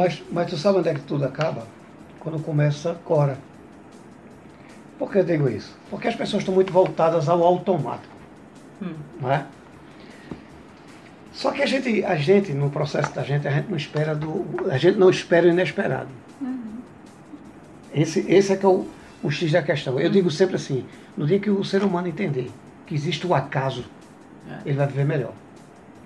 [0.00, 1.66] Mas, mas tu sabe onde é que tudo acaba?
[2.20, 3.36] Quando começa Cora.
[4.98, 5.76] Por que eu digo isso?
[5.90, 8.14] Porque as pessoas estão muito voltadas ao automático.
[8.80, 8.94] Hum.
[9.20, 9.44] Não é?
[11.34, 14.46] Só que a gente, a gente, no processo da gente, a gente não espera do.
[14.70, 16.08] A gente não espera o inesperado.
[16.40, 16.78] Uhum.
[17.94, 18.86] Esse, esse é que é o,
[19.22, 20.00] o X da questão.
[20.00, 20.12] Eu uhum.
[20.12, 22.50] digo sempre assim, no dia que o ser humano entender
[22.86, 23.84] que existe o acaso,
[24.48, 24.60] é.
[24.64, 25.34] ele vai viver melhor.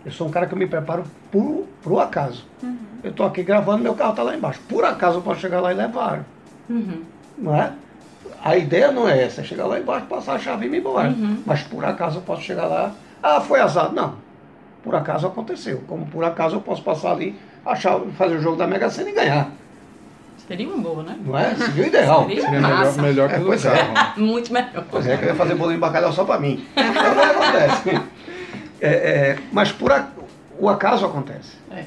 [0.05, 2.45] Eu sou um cara que eu me preparo para o acaso.
[2.63, 2.77] Uhum.
[3.03, 4.61] Eu estou aqui gravando, meu carro está lá embaixo.
[4.69, 6.25] Por acaso eu posso chegar lá e levar.
[6.69, 7.03] Uhum.
[7.39, 7.73] Não é?
[8.43, 11.09] A ideia não é essa, é chegar lá embaixo, passar a chave e ir embora.
[11.09, 11.43] Uhum.
[11.47, 12.93] Mas por acaso eu posso chegar lá.
[13.23, 13.93] Ah, foi azar.
[13.93, 14.17] Não.
[14.83, 15.83] Por acaso aconteceu.
[15.87, 17.35] Como por acaso eu posso passar ali,
[17.65, 19.51] achar, fazer o jogo da Mega Sena e ganhar.
[20.47, 21.17] Seria uma boa, né?
[21.25, 21.55] Não é?
[21.55, 22.27] Seria o ideal.
[22.27, 23.95] Seria, Seria melhor, melhor que é, pois é.
[24.19, 24.85] Muito melhor.
[24.91, 26.67] Pois é, que eu ia fazer bolinho de bacalhau só para mim.
[26.77, 28.01] Então não acontece.
[28.85, 30.11] É, é, mas por a,
[30.59, 31.57] o acaso acontece.
[31.71, 31.87] É.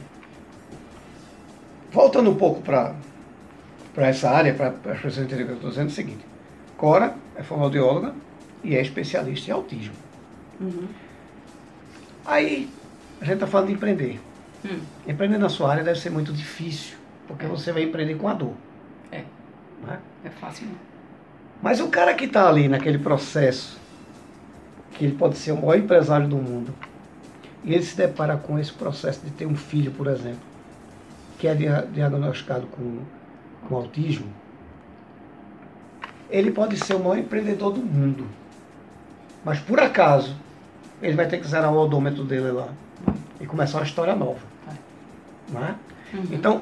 [1.91, 2.95] Voltando um pouco para
[3.97, 6.25] essa área, para as pessoas entenderem o que eu estou dizendo, é o seguinte.
[6.75, 8.15] Cora é fonoaudióloga
[8.63, 9.93] e é especialista em autismo.
[10.59, 10.87] Uhum.
[12.25, 12.67] Aí,
[13.21, 14.19] a gente está falando de empreender.
[14.65, 14.79] Hum.
[15.07, 17.47] Empreender na sua área deve ser muito difícil, porque é.
[17.47, 18.53] você vai empreender com a dor.
[19.11, 19.23] É.
[19.85, 19.99] Não é?
[20.25, 20.75] é fácil não.
[21.61, 23.79] Mas o cara que está ali naquele processo,
[24.93, 26.73] que ele pode ser o maior empresário do mundo,
[27.67, 30.39] e ele se depara com esse processo de ter um filho, por exemplo,
[31.37, 32.99] que é diagnosticado com,
[33.67, 34.27] com autismo,
[36.29, 38.25] ele pode ser o maior empreendedor do mundo.
[39.43, 40.33] Mas por acaso,
[41.01, 42.69] ele vai ter que zerar o odômetro dele lá
[43.41, 44.39] e começar uma história nova.
[45.49, 45.75] Não é?
[46.13, 46.27] Uhum.
[46.31, 46.61] Então,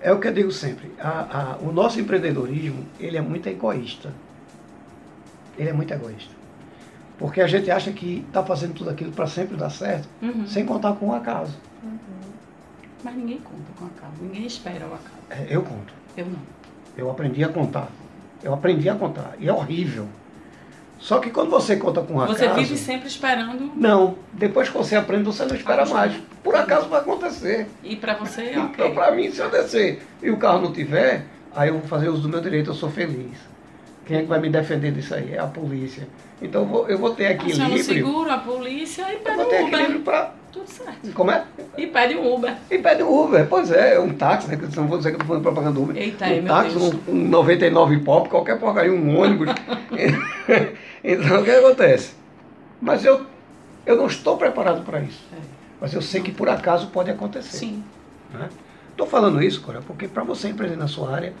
[0.00, 4.12] é o que eu digo sempre, a, a, o nosso empreendedorismo, ele é muito egoísta.
[5.56, 6.39] Ele é muito egoísta.
[7.20, 10.46] Porque a gente acha que está fazendo tudo aquilo para sempre dar certo, uhum.
[10.46, 11.54] sem contar com o acaso.
[11.84, 11.98] Uhum.
[13.04, 15.20] Mas ninguém conta com o acaso, ninguém espera o acaso.
[15.28, 15.92] É, eu conto.
[16.16, 16.38] Eu não.
[16.96, 17.88] Eu aprendi a contar.
[18.42, 19.34] Eu aprendi a contar.
[19.38, 20.08] E é horrível.
[20.98, 22.38] Só que quando você conta com um acaso...
[22.38, 23.70] Você vive sempre esperando...
[23.76, 24.16] Não.
[24.32, 26.14] Depois que você aprende, você não espera mais.
[26.42, 27.68] Por acaso vai acontecer.
[27.84, 28.86] E para você, é okay.
[28.86, 32.08] Então, para mim, se eu descer e o carro não tiver, aí eu vou fazer
[32.08, 33.36] uso do meu direito, eu sou feliz.
[34.10, 35.34] Quem é que vai me defender disso aí?
[35.34, 36.04] É a polícia.
[36.42, 37.40] Então eu vou, eu vou ter.
[37.40, 41.12] Aciona o seguro, a polícia e pede eu vou ter equilíbrio para tudo certo.
[41.12, 41.44] Como é?
[41.78, 42.56] E pede um Uber.
[42.68, 44.58] E pede um Uber, pois é, um táxi, né?
[44.74, 45.96] Não vou dizer que eu estou fazendo propaganda Uber.
[45.96, 49.48] Eita, um é, táxi, um, um 99 pop, qualquer porcaria, um ônibus.
[51.04, 52.14] então o que acontece?
[52.82, 53.24] Mas eu,
[53.86, 55.22] eu não estou preparado para isso.
[55.32, 55.36] É.
[55.80, 57.58] Mas eu sei que por acaso pode acontecer.
[57.58, 57.84] Sim.
[58.90, 59.10] Estou né?
[59.12, 61.32] falando isso, Cora, porque para você empreender na sua área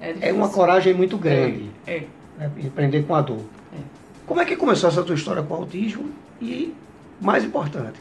[0.00, 1.70] é, é uma coragem muito grande.
[1.86, 2.04] É.
[2.38, 2.50] Né?
[2.58, 3.44] Empreender com a dor.
[3.72, 3.78] É.
[4.26, 6.74] Como é que começou essa tua história com o autismo e
[7.20, 8.00] mais importante,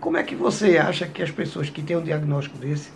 [0.00, 2.90] como é que você acha que as pessoas que têm um diagnóstico desse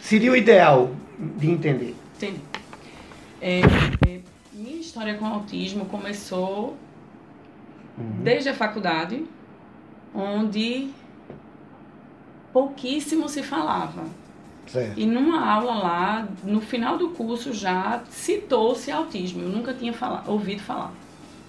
[0.00, 1.94] seria o ideal de entender?
[2.16, 2.40] Entendi.
[3.40, 3.60] É,
[4.08, 4.20] é,
[4.52, 6.76] minha história com autismo começou
[7.96, 8.22] uhum.
[8.22, 9.24] desde a faculdade,
[10.14, 10.90] onde
[12.52, 14.04] pouquíssimo se falava.
[14.68, 14.98] Certo.
[14.98, 19.42] E numa aula lá, no final do curso já citou-se autismo.
[19.42, 20.92] Eu nunca tinha falado, ouvido falar.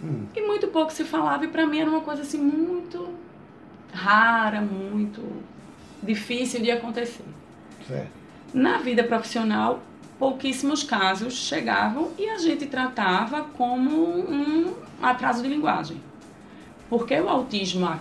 [0.02, 0.26] Hum.
[0.34, 3.10] E muito pouco se falava, e para mim era uma coisa assim muito
[3.92, 5.22] rara, muito
[6.02, 7.26] difícil de acontecer.
[7.86, 8.10] Certo.
[8.54, 9.82] Na vida profissional,
[10.18, 15.98] pouquíssimos casos chegavam e a gente tratava como um atraso de linguagem.
[16.90, 18.00] Porque o autismo há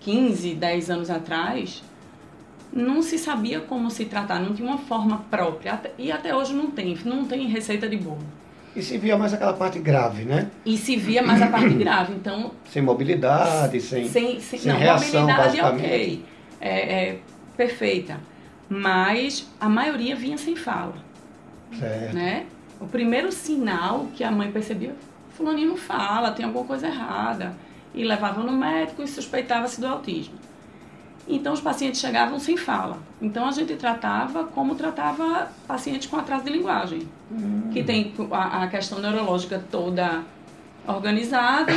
[0.00, 1.82] 15, 10 anos atrás
[2.76, 5.80] não se sabia como se tratar, não tinha uma forma própria.
[5.98, 8.24] E até hoje não tem, não tem receita de bolo.
[8.74, 10.50] E se via mais aquela parte grave, né?
[10.64, 12.50] E se via mais a parte grave, então...
[12.70, 16.24] Sem mobilidade, sem, sem, sem, sem não, reação, mobilidade ok,
[16.60, 17.18] é, é,
[17.56, 18.20] perfeita.
[18.68, 20.96] Mas a maioria vinha sem fala.
[21.78, 22.14] Certo.
[22.14, 22.44] Né?
[22.78, 24.94] O primeiro sinal que a mãe percebia,
[25.30, 27.54] fulaninho não fala, tem alguma coisa errada.
[27.94, 30.34] E levava no médico e suspeitava-se do autismo.
[31.28, 32.98] Então os pacientes chegavam sem fala.
[33.20, 37.70] Então a gente tratava como tratava pacientes com atraso de linguagem, hum.
[37.72, 40.22] que tem a, a, questão neurológica toda
[40.86, 41.72] organizada,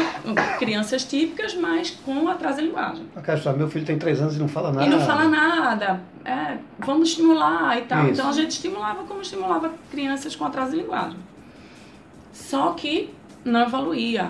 [0.59, 3.05] crianças típicas, mas com atraso de linguagem.
[3.15, 4.85] A questão, meu filho tem três anos e não fala nada.
[4.85, 5.99] E não fala nada.
[6.23, 8.03] É, vamos estimular e tal.
[8.03, 8.13] Isso.
[8.13, 11.17] Então a gente estimulava como estimulava crianças com atraso de linguagem.
[12.31, 13.11] Só que
[13.43, 14.29] não evoluía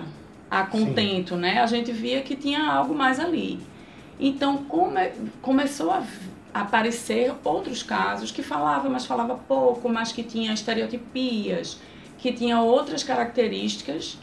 [0.50, 1.42] a contento, Sim.
[1.42, 1.62] né?
[1.62, 3.60] A gente via que tinha algo mais ali.
[4.20, 5.12] Então come,
[5.42, 6.04] começou a
[6.54, 11.80] aparecer outros casos que falava, mas falava pouco, mas que tinha estereotipias,
[12.18, 14.18] que tinha outras características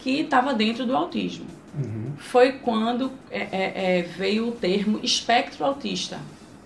[0.00, 1.46] que estava dentro do autismo.
[1.74, 2.12] Uhum.
[2.18, 6.18] Foi quando é, é, é, veio o termo espectro autista,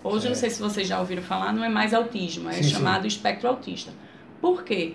[0.06, 0.28] Hoje, É.
[0.28, 2.70] não sei se vocês já ouviram falar, não é mais autismo, é Sim, sim.
[2.70, 3.90] chamado espectro autista.
[4.40, 4.94] Por quê?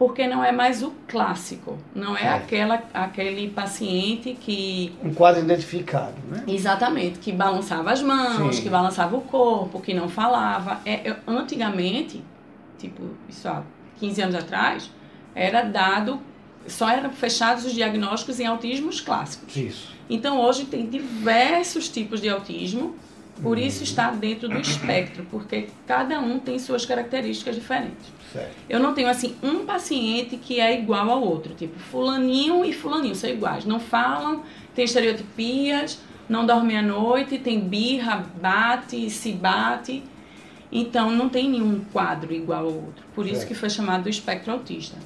[0.00, 2.28] Porque não é mais o clássico, não é É.
[2.30, 6.42] aquela, aquele paciente que Um quadro identificado, né?
[6.48, 8.62] Exatamente, que balançava as mãos, Sim.
[8.62, 10.80] que balançava o corpo, que não falava.
[10.86, 12.24] É, antigamente,
[12.78, 13.62] tipo, isso há
[13.98, 14.90] 15 anos atrás,
[15.34, 16.18] era dado,
[16.66, 19.54] só eram fechados os diagnósticos em autismos clássicos.
[19.54, 19.92] Isso.
[20.08, 22.96] Então hoje tem diversos tipos de autismo,
[23.42, 28.12] por isso está dentro do espectro, porque cada um tem suas características diferentes.
[28.32, 28.54] Certo.
[28.68, 33.14] Eu não tenho assim um paciente que é igual ao outro, tipo fulaninho e fulaninho
[33.14, 34.42] são iguais, não falam,
[34.74, 35.98] tem estereotipias,
[36.28, 40.02] não dormem à noite, tem birra, bate, se bate.
[40.72, 43.04] Então não tem nenhum quadro igual ao outro.
[43.12, 43.48] Por isso Certo.
[43.48, 44.96] que foi chamado do espectro autista.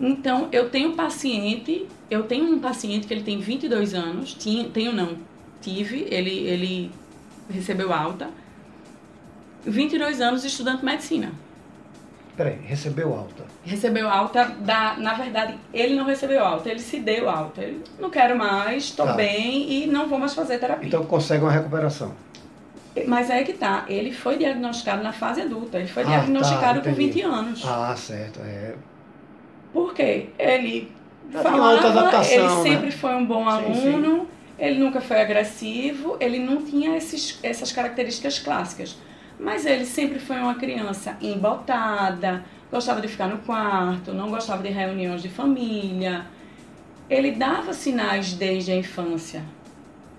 [0.00, 4.92] Então eu tenho paciente, eu tenho um paciente que ele tem 22 anos, tinha, tenho
[4.92, 5.16] não,
[5.60, 6.90] tive, ele ele
[7.50, 8.28] recebeu alta.
[9.64, 11.32] 22 anos estudante de medicina.
[12.36, 13.44] Peraí, recebeu alta.
[13.62, 14.94] Recebeu alta da.
[14.96, 17.60] Na verdade, ele não recebeu alta, ele se deu alta.
[17.60, 19.12] Ele não quero mais, estou Tá.
[19.12, 20.88] bem e não vou mais fazer terapia.
[20.88, 22.12] Então consegue uma recuperação.
[23.06, 26.84] Mas é que tá, ele foi diagnosticado na fase adulta, ele foi Ah, diagnosticado tá,
[26.86, 27.12] com entendi.
[27.20, 27.62] 20 anos.
[27.64, 28.40] Ah, certo.
[28.42, 28.74] É.
[29.72, 30.30] Por quê?
[30.38, 30.90] Ele
[31.30, 32.62] Já tinha falava, autoadaptação, ele né?
[32.62, 33.56] sempre foi um bom Sim,
[33.92, 34.26] aluno,
[34.60, 38.94] ele nunca foi agressivo, ele não tinha esses, essas características clássicas.
[39.38, 44.68] Mas ele sempre foi uma criança embotada, gostava de ficar no quarto, não gostava de
[44.68, 46.26] reuniões de família.
[47.08, 49.42] Ele dava sinais desde a infância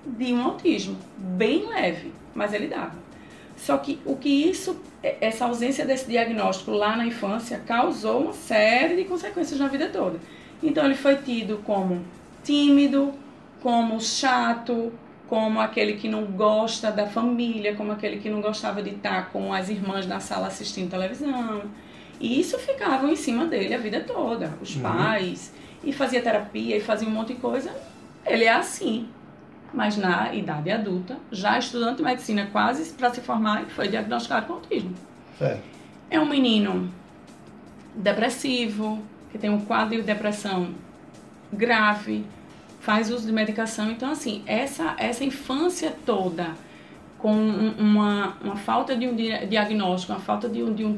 [0.03, 2.95] de um autismo, bem leve, mas ele dava.
[3.55, 8.95] Só que o que isso, essa ausência desse diagnóstico lá na infância causou uma série
[8.95, 10.19] de consequências na vida toda.
[10.63, 12.03] Então ele foi tido como
[12.43, 13.13] tímido,
[13.61, 14.91] como chato,
[15.29, 19.53] como aquele que não gosta da família, como aquele que não gostava de estar com
[19.53, 21.63] as irmãs na sala assistindo televisão.
[22.19, 24.81] E isso ficava em cima dele a vida toda, os Uhum.
[24.81, 25.53] pais,
[25.83, 27.71] e fazia terapia e fazia um monte de coisa.
[28.25, 29.07] Ele é assim.
[29.73, 34.53] Mas na idade adulta, já estudante de medicina quase para se formar, foi diagnosticado com
[34.53, 34.93] autismo.
[35.39, 35.63] Certo.
[36.09, 36.91] É um menino
[37.95, 40.73] depressivo, que tem um quadro de depressão
[41.51, 42.25] grave,
[42.81, 43.89] faz uso de medicação.
[43.91, 46.49] Então, assim, essa, essa infância toda
[47.17, 50.97] com um- uma, uma falta de um dia- diagnóstico, uma falta de um, de um,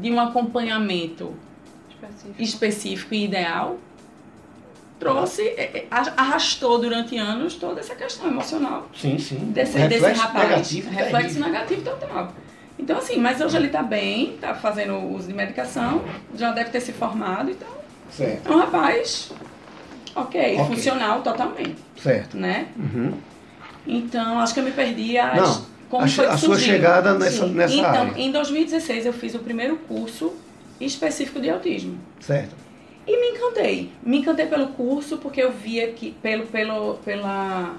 [0.00, 1.34] de um acompanhamento
[1.90, 2.42] Específico.
[2.42, 3.78] específico e ideal,
[4.98, 9.36] trouxe, é, é, arrastou durante anos toda essa questão emocional Sim, sim.
[9.52, 10.48] desse, desse Reflexo rapaz.
[10.48, 10.90] negativo.
[10.90, 11.44] reflexo terrível.
[11.52, 12.32] negativo total.
[12.78, 16.02] Então, assim, mas hoje ele tá bem, tá fazendo uso de medicação,
[16.34, 17.68] já deve ter se formado, então
[18.10, 18.50] Certo.
[18.50, 19.32] é um rapaz
[20.16, 20.66] ok, Ok.
[20.74, 22.36] funcional totalmente, Certo.
[22.36, 22.66] né?
[22.76, 23.12] Uhum.
[23.86, 27.46] Então, acho que eu me perdi as, Não, como a, foi a sua chegada nessa,
[27.46, 27.52] Sim.
[27.54, 28.12] nessa Então, área.
[28.20, 30.32] em 2016 eu fiz o primeiro curso
[30.80, 31.98] específico de autismo.
[32.20, 32.54] Certo.
[33.06, 33.92] E me encantei.
[34.02, 37.76] Me encantei pelo curso porque eu via que pelo, pelo, pela,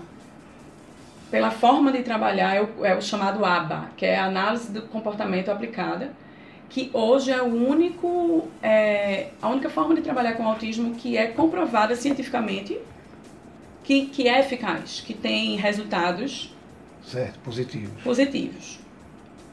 [1.29, 4.83] pela forma de trabalhar é o, é o chamado ABA, que é a análise do
[4.83, 6.11] comportamento aplicada,
[6.69, 11.27] que hoje é o único é, a única forma de trabalhar com autismo que é
[11.27, 12.77] comprovada cientificamente
[13.83, 16.53] que, que é eficaz, que tem resultados
[17.05, 17.39] Certo.
[17.39, 17.91] Positivo.
[18.03, 18.79] positivos.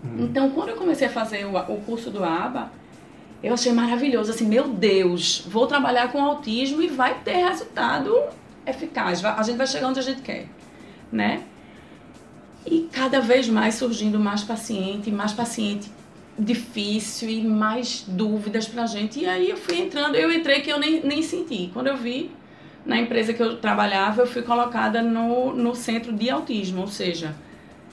[0.05, 0.25] Hum.
[0.25, 2.71] Então, quando eu comecei a fazer o, o curso do ABA,
[3.45, 4.33] eu achei maravilhoso.
[4.33, 8.13] Assim, meu Deus, vou trabalhar com autismo e vai ter resultado
[8.67, 9.25] eficaz.
[9.25, 10.49] A gente vai chegar onde a gente quer,
[11.13, 11.45] né?
[12.67, 15.91] E cada vez mais surgindo mais paciente, mais paciente
[16.39, 19.21] difícil e mais dúvidas pra gente.
[19.21, 21.71] E aí eu fui entrando, eu entrei que eu nem, nem senti.
[21.73, 22.31] Quando eu vi,
[22.85, 27.35] na empresa que eu trabalhava, eu fui colocada no, no centro de autismo, ou seja,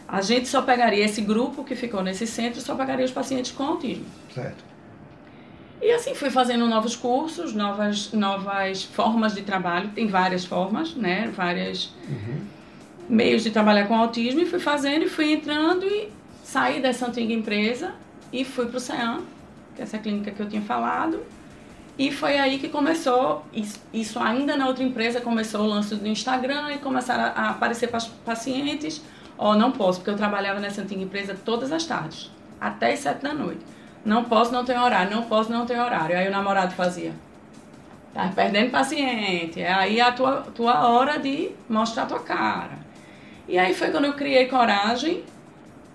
[0.07, 3.63] a gente só pegaria esse grupo que ficou nesse centro, só pegaria os pacientes com
[3.63, 4.05] autismo.
[4.33, 4.63] Certo.
[5.81, 11.31] E assim fui fazendo novos cursos, novas, novas formas de trabalho, tem várias formas, né?
[11.35, 12.41] Várias Uhum.
[13.09, 16.09] meios de trabalhar com autismo e fui fazendo e fui entrando e
[16.43, 17.93] saí dessa antiga empresa
[18.31, 19.21] e fui para o CEAM,
[19.75, 21.21] que é essa clínica que eu tinha falado.
[21.97, 23.45] E foi aí que começou,
[23.93, 27.91] isso, ainda na outra empresa, começou o lance do Instagram e começaram a, aparecer
[28.25, 29.01] pacientes.
[29.37, 33.21] Ó, não posso, porque eu trabalhava nessa antiga empresa todas as tardes, até as sete
[33.21, 33.61] da noite.
[34.03, 36.17] Não posso, não tenho horário, não posso, não tenho horário.
[36.17, 37.13] Aí o namorado fazia.
[38.13, 39.61] Tá perdendo paciente.
[39.61, 42.79] É aí a tua, tua hora de mostrar a tua cara.
[43.47, 45.23] E aí foi quando eu criei coragem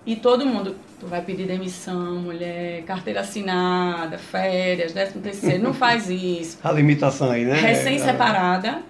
[0.07, 6.09] e todo mundo, tu vai pedir demissão, mulher, carteira assinada, férias, décimo terceiro, não faz
[6.09, 6.57] isso.
[6.63, 7.53] A limitação aí, né?
[7.53, 8.81] Recém-separada,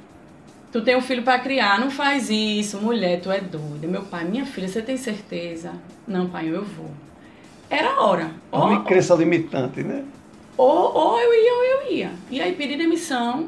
[0.71, 3.87] Tu tem um filho para criar, não faz isso, mulher, tu é doida.
[3.87, 5.71] Meu pai, minha filha, você tem certeza?
[6.05, 6.91] Não, pai, eu vou.
[7.69, 8.31] Era a hora.
[8.51, 10.03] Uma crença limitante, né?
[10.57, 12.11] Ou, ou eu ia ou eu ia.
[12.29, 13.47] E aí pedi demissão,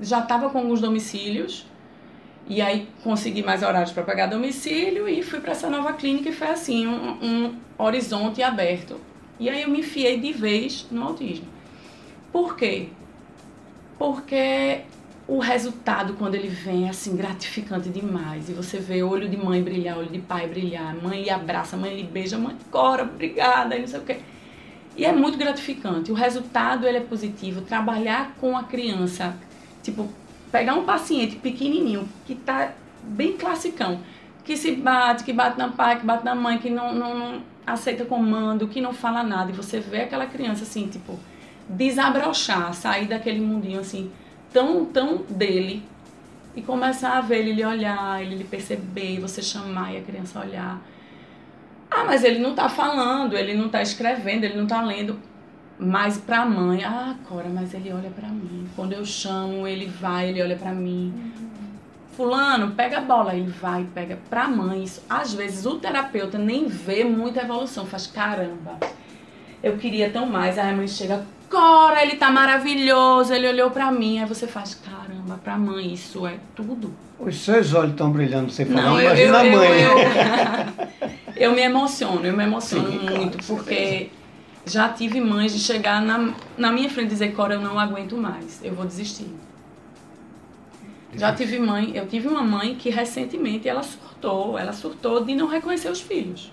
[0.00, 1.66] já estava com alguns domicílios,
[2.46, 6.32] e aí consegui mais horários para pagar domicílio e fui para essa nova clínica e
[6.32, 9.00] foi assim, um, um horizonte aberto.
[9.40, 11.46] E aí eu me enfiei de vez no autismo.
[12.30, 12.88] Por quê?
[13.98, 14.82] Porque
[15.26, 18.50] o resultado, quando ele vem, é assim, gratificante demais.
[18.50, 21.96] E você vê olho de mãe brilhar, olho de pai brilhar, mãe lhe abraça, mãe
[21.96, 24.18] lhe beija, mãe cora, obrigada, e não sei o quê.
[24.96, 26.12] E é muito gratificante.
[26.12, 27.62] O resultado, ele é positivo.
[27.62, 29.34] Trabalhar com a criança,
[29.82, 30.08] tipo,
[30.54, 33.98] pegar um paciente pequenininho, que tá bem classicão,
[34.44, 37.42] que se bate, que bate na pai, que bate na mãe, que não, não, não
[37.66, 41.18] aceita comando, que não fala nada, e você vê aquela criança, assim, tipo,
[41.68, 44.12] desabrochar, sair daquele mundinho, assim,
[44.52, 45.82] tão, tão dele
[46.54, 50.38] e começar a ver ele lhe olhar, ele lhe perceber, você chamar e a criança
[50.38, 50.80] olhar.
[51.90, 55.18] Ah, mas ele não tá falando, ele não tá escrevendo, ele não tá lendo.
[55.78, 58.68] Mas pra mãe, ah, Cora, mas ele olha pra mim.
[58.76, 61.12] Quando eu chamo, ele vai, ele olha pra mim.
[62.16, 64.84] Fulano, pega a bola, ele vai, pega pra mãe.
[64.84, 68.78] Isso, às vezes o terapeuta nem vê muita evolução, faz caramba.
[69.62, 70.58] Eu queria tão mais.
[70.58, 74.20] Aí a mãe chega, Cora, ele tá maravilhoso, ele olhou para mim.
[74.20, 76.94] Aí você faz, caramba, pra mãe isso é tudo.
[77.18, 79.82] Os seus olhos estão brilhando, você falando, Não, imagina eu, eu, a mãe.
[79.82, 81.08] Eu,
[81.50, 84.10] eu, me emociono, eu me emociono Sim, muito, claro, porque
[84.66, 88.16] já tive mães de chegar na, na minha frente e dizer, Cora, eu não aguento
[88.16, 89.26] mais, eu vou desistir.
[91.16, 95.46] Já tive mãe, eu tive uma mãe que recentemente ela surtou, ela surtou de não
[95.46, 96.52] reconhecer os filhos.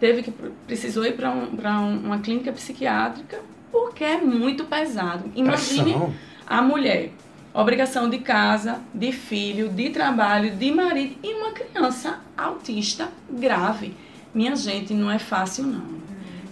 [0.00, 0.30] Teve que
[0.66, 5.30] precisou ir para um, uma clínica psiquiátrica porque é muito pesado.
[5.34, 6.14] Imagine Pressão.
[6.46, 7.10] a mulher,
[7.52, 13.94] obrigação de casa, de filho, de trabalho, de marido e uma criança autista grave.
[14.32, 15.98] Minha gente, não é fácil não.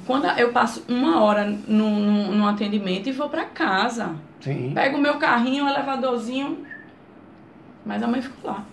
[0.07, 4.73] Quando eu passo uma hora no, atendimento e vou para casa, Sim.
[4.73, 6.65] pego o meu carrinho, o elevadorzinho,
[7.85, 8.65] mas a mãe ficou lá.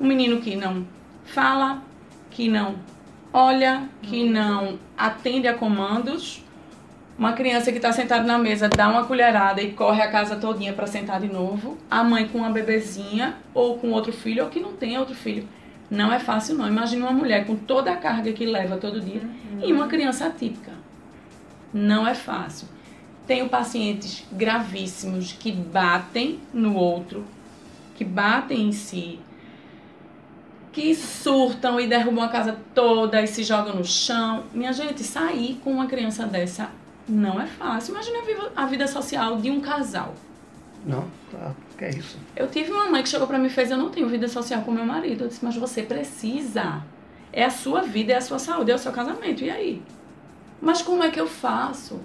[0.00, 0.86] Um menino que não
[1.24, 1.82] fala,
[2.30, 2.76] que não
[3.32, 6.42] olha, que não atende a comandos,
[7.18, 10.72] uma criança que está sentada na mesa dá uma colherada e corre a casa todinha
[10.72, 11.76] para sentar de novo.
[11.90, 15.46] A mãe com uma bebezinha ou com outro filho ou que não tem outro filho.
[15.92, 16.66] Não é fácil não.
[16.66, 19.60] Imagina uma mulher com toda a carga que leva todo dia uhum.
[19.62, 20.72] e uma criança atípica.
[21.70, 22.66] Não é fácil.
[23.26, 27.26] Tenho pacientes gravíssimos que batem no outro,
[27.94, 29.20] que batem em si,
[30.72, 34.44] que surtam e derrubam a casa toda e se jogam no chão.
[34.54, 36.70] Minha gente, sair com uma criança dessa
[37.06, 37.92] não é fácil.
[37.92, 38.18] Imagina
[38.56, 40.14] a vida, social de um casal.
[40.86, 41.52] Não, tá.
[41.82, 42.16] Que é isso?
[42.36, 44.62] Eu tive uma mãe que chegou para mim e fez: Eu não tenho vida social
[44.62, 45.24] com meu marido.
[45.24, 46.80] Eu disse: Mas você precisa.
[47.32, 49.42] É a sua vida, é a sua saúde, é o seu casamento.
[49.42, 49.82] E aí?
[50.60, 52.00] Mas como é que eu faço?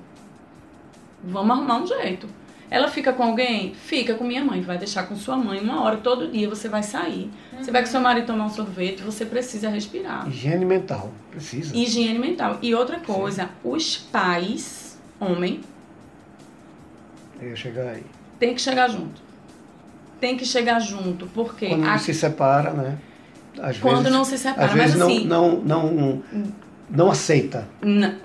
[1.24, 2.28] Vamos arrumar um jeito.
[2.72, 3.76] Ela fica com alguém?
[3.76, 4.62] Fica com minha mãe.
[4.62, 6.50] Vai deixar com sua mãe uma hora todo dia.
[6.50, 7.30] Você vai sair.
[7.54, 7.64] Uhum.
[7.64, 9.04] Você vai com seu marido tomar um sorvete.
[9.04, 10.28] Você precisa respirar.
[10.28, 11.12] Higiene mental.
[11.30, 11.78] Precisa.
[11.78, 12.58] Higiene mental.
[12.64, 13.50] E outra coisa, Sim.
[13.64, 15.62] os pais homem.
[17.40, 18.04] Tem que chegar aí.
[18.40, 19.27] Tem que chegar junto.
[20.20, 21.68] Tem que chegar junto, porque...
[21.70, 21.98] Quando a...
[21.98, 22.98] se separa, né?
[23.62, 25.26] Às Quando vezes, não se separa, mas não, assim...
[25.26, 26.24] Não, não,
[26.90, 27.68] não aceita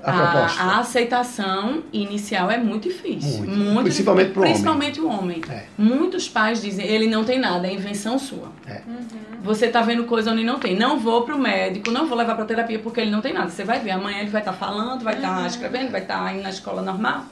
[0.03, 0.63] a, a, proposta.
[0.63, 3.39] A aceitação inicial é muito difícil.
[3.39, 3.57] Muito.
[3.57, 4.53] muito principalmente para o homem.
[4.53, 5.41] Principalmente o homem.
[5.49, 5.65] É.
[5.77, 8.53] Muitos pais dizem, ele não tem nada, é invenção sua.
[8.67, 8.81] É.
[8.87, 9.07] Uhum.
[9.43, 10.77] Você está vendo coisa onde não tem.
[10.77, 13.51] Não vou para o médico, não vou levar para terapia porque ele não tem nada.
[13.51, 15.47] Você vai ver, amanhã ele vai estar tá falando, vai estar tá uhum.
[15.47, 17.25] escrevendo, vai estar tá indo na escola normal.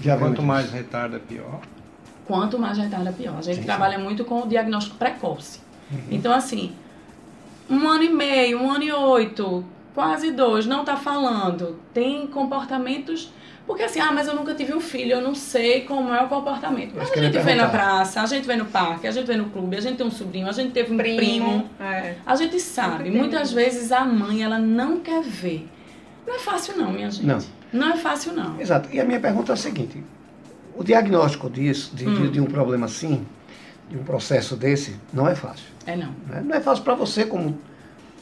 [0.00, 1.60] Já Quanto mais retarda, pior.
[2.26, 3.36] Quanto mais retarda, pior.
[3.38, 4.02] A gente sim, trabalha sim.
[4.02, 5.60] muito com o diagnóstico precoce.
[5.90, 5.98] Uhum.
[6.10, 6.72] Então, assim,
[7.68, 9.64] um ano e meio, um ano e oito,
[9.94, 13.32] quase dois, não está falando, tem comportamentos.
[13.66, 16.28] Porque assim, ah, mas eu nunca tive um filho, eu não sei como é o
[16.28, 16.92] comportamento.
[16.94, 19.46] Mas a gente vê na praça, a gente vê no parque, a gente vê no
[19.46, 21.16] clube, a gente tem um sobrinho, a gente teve um primo.
[21.16, 22.16] primo é.
[22.26, 23.10] A gente sabe.
[23.10, 25.66] Muitas vezes a mãe, ela não quer ver.
[26.26, 27.24] Não é fácil não, minha gente.
[27.24, 27.38] Não.
[27.72, 28.60] Não é fácil não.
[28.60, 28.90] Exato.
[28.92, 30.04] E a minha pergunta é a seguinte.
[30.76, 32.14] O diagnóstico disso, de, hum.
[32.14, 33.26] de, de um problema assim,
[33.88, 35.66] de um processo desse, não é fácil.
[35.86, 36.10] É não.
[36.28, 37.58] Não é, não é fácil para você como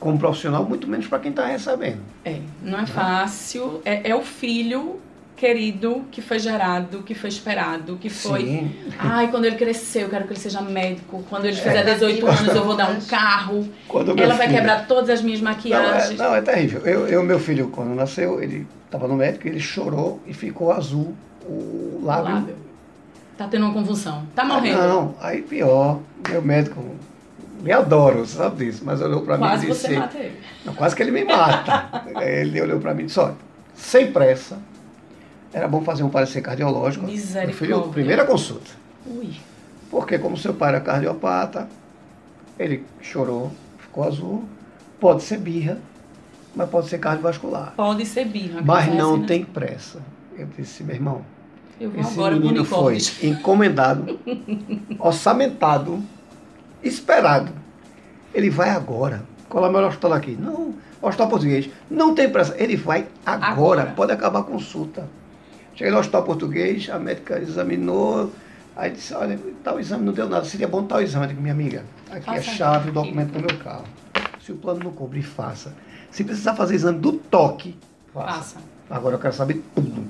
[0.02, 2.00] como profissional, muito menos para quem está recebendo.
[2.25, 3.80] É, não é fácil.
[3.85, 5.00] É, é, o filho
[5.37, 8.40] querido que foi gerado, que foi esperado, que foi.
[8.40, 8.73] Sim.
[8.99, 11.25] Ai, quando ele crescer, eu quero que ele seja médico.
[11.30, 11.94] Quando ele fizer é.
[11.94, 13.68] 18 anos, eu vou dar um carro.
[13.87, 16.18] Quando Ela vai quebrar todas as minhas maquiagens.
[16.18, 16.80] Não, é, não, é terrível.
[16.80, 21.14] Eu, eu, meu filho, quando nasceu, ele estava no médico, ele chorou e ficou azul
[21.45, 22.31] o lábio.
[22.31, 22.57] O lábio.
[23.37, 24.27] Tá tendo uma convulsão.
[24.35, 24.81] Tá morrendo.
[24.81, 26.01] Ah, não, aí pior.
[26.29, 26.81] Meu médico
[27.63, 29.67] me adoro, sabe disso, mas olhou para mim e disse...
[29.67, 30.41] Quase você mata ele.
[30.65, 32.05] Não, quase que ele me mata.
[32.21, 33.37] ele olhou para mim e disse, olha,
[33.75, 34.59] sem pressa,
[35.53, 37.07] era bom fazer um parecer cardiológico.
[37.07, 37.55] Misericórdia.
[37.55, 38.71] Filho, primeira consulta.
[39.07, 39.31] Ui.
[39.91, 41.69] Porque como seu pai era cardiopata,
[42.59, 44.45] ele chorou, ficou azul,
[44.99, 45.79] pode ser birra,
[46.57, 47.75] mas pode ser cardiovascular.
[47.77, 48.61] Pode ser birra.
[48.65, 50.01] Mas não assim, tem pressa.
[50.37, 51.25] Eu disse, meu irmão,
[51.81, 54.19] esse menino foi encomendado,
[54.99, 56.03] orçamentado,
[56.83, 57.53] esperado.
[58.35, 59.25] Ele vai agora.
[59.49, 60.37] Qual é o melhor hospital aqui?
[60.41, 61.69] Não, hospital português.
[61.91, 62.55] Não tem pressa.
[62.57, 63.83] Ele vai agora.
[63.83, 63.87] agora.
[63.95, 65.09] Pode acabar a consulta.
[65.75, 68.31] Cheguei no hospital português, a médica examinou,
[68.77, 71.25] aí disse, olha, tal exame não deu nada, seria bom tal exame.
[71.25, 73.85] Eu digo, minha amiga, aqui é chave, o documento do meu carro.
[74.41, 75.75] Se o plano não cobrir, faça.
[76.11, 77.77] Se precisar fazer exame do toque,
[78.12, 78.27] faça.
[78.27, 78.57] faça.
[78.91, 80.05] Agora eu quero saber tudo.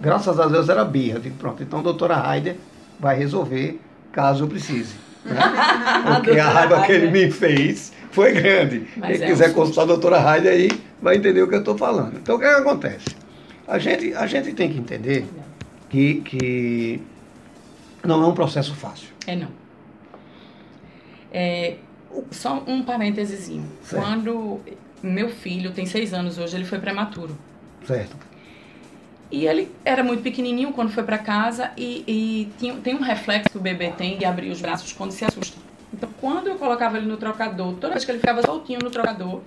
[0.00, 1.18] Graças a Deus era birra.
[1.18, 2.56] Digo, pronto, então a doutora Heider
[2.98, 3.80] vai resolver
[4.12, 4.94] caso eu precise.
[5.24, 5.36] Né?
[6.16, 8.86] Porque a raiva que ele me fez foi grande.
[8.96, 11.60] Mas Quem é quiser um consultar a doutora Heider aí, vai entender o que eu
[11.60, 12.16] estou falando.
[12.16, 13.06] Então o que, é que acontece?
[13.66, 15.26] A gente, a gente tem que entender
[15.88, 17.02] que, que
[18.04, 19.08] não é um processo fácil.
[19.26, 19.48] É não.
[21.32, 21.76] É,
[22.30, 23.50] só um parênteses.
[23.90, 24.60] Quando
[25.02, 27.36] meu filho tem seis anos hoje, ele foi prematuro.
[27.86, 28.16] Certo.
[29.30, 33.50] E ele era muito pequenininho quando foi para casa e, e tinha, tem um reflexo
[33.50, 35.58] que o bebê tem de abrir os braços quando se assusta.
[35.92, 39.40] Então, quando eu colocava ele no trocador, toda vez que ele ficava soltinho no trocador,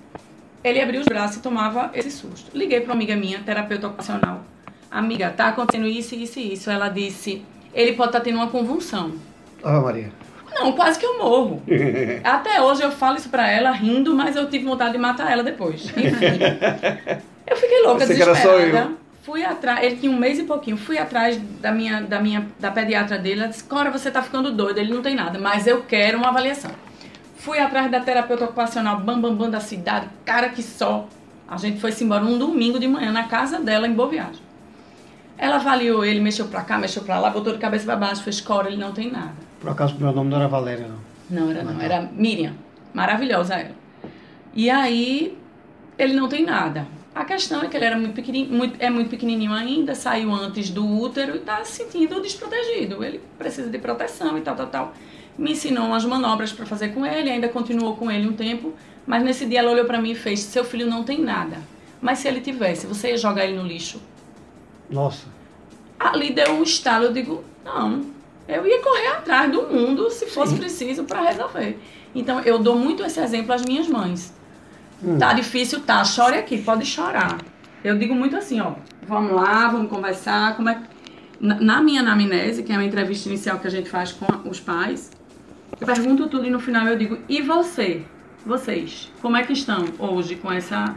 [0.63, 2.51] ele abria os braços e tomava esse susto.
[2.53, 4.43] Liguei para uma amiga minha, terapeuta ocupacional.
[4.91, 6.69] Amiga, tá acontecendo isso, isso e isso.
[6.69, 7.43] Ela disse,
[7.73, 9.13] ele pode estar tá tendo uma convulsão.
[9.63, 10.11] Ah, Maria.
[10.51, 11.61] Não, quase que eu morro.
[12.23, 15.43] Até hoje eu falo isso pra ela rindo, mas eu tive vontade de matar ela
[15.43, 15.85] depois.
[15.85, 16.39] Enfim.
[17.47, 18.98] eu fiquei louca, Você desesperada.
[19.29, 20.75] Fui atrás, ele tinha um mês e pouquinho.
[20.75, 23.41] Fui atrás da minha, da minha, da pediatra dele.
[23.41, 24.79] Ela disse: Cora, você tá ficando doida.
[24.79, 26.71] Ele não tem nada, mas eu quero uma avaliação.
[27.35, 31.07] Fui atrás da terapeuta ocupacional bam, bam, bam da cidade, cara que só.
[31.47, 34.41] A gente foi-se embora um domingo de manhã na casa dela, em Boa Viagem.
[35.37, 38.41] Ela avaliou ele, mexeu pra cá, mexeu pra lá, botou de cabeça pra baixo, fez
[38.41, 39.33] cora, ele não tem nada.
[39.61, 40.97] Por acaso meu nome não era Valéria, não?
[41.29, 42.53] Não, era não, era Miriam.
[42.95, 43.75] Maravilhosa ela.
[44.55, 45.37] E aí,
[45.99, 46.87] ele não tem nada.
[47.13, 50.69] A questão é que ele era muito pequenininho, muito, é muito pequenininho ainda, saiu antes
[50.69, 53.03] do útero e está se sentindo desprotegido.
[53.03, 54.93] Ele precisa de proteção e tal, tal, tal
[55.39, 58.73] me ensinou umas manobras para fazer com ele, ainda continuou com ele um tempo,
[59.07, 61.57] mas nesse dia ela olhou para mim e fez: "Seu filho não tem nada.
[62.01, 64.01] Mas se ele tivesse, você ia jogar ele no lixo?"
[64.89, 65.27] Nossa.
[65.97, 68.05] Ali deu um estalo, eu digo: "Não.
[68.47, 70.59] Eu ia correr atrás do mundo se fosse Sim.
[70.59, 71.79] preciso para resolver."
[72.13, 74.33] Então eu dou muito esse exemplo às minhas mães.
[75.03, 75.17] Hum.
[75.17, 77.37] Tá difícil, tá, chore aqui, pode chorar.
[77.83, 78.73] Eu digo muito assim, ó,
[79.07, 80.81] vamos lá, vamos conversar, como é
[81.39, 85.09] na minha anamnese, que é uma entrevista inicial que a gente faz com os pais,
[85.79, 88.03] eu pergunto tudo e no final eu digo, e você?
[88.45, 90.95] Vocês, como é que estão hoje com essa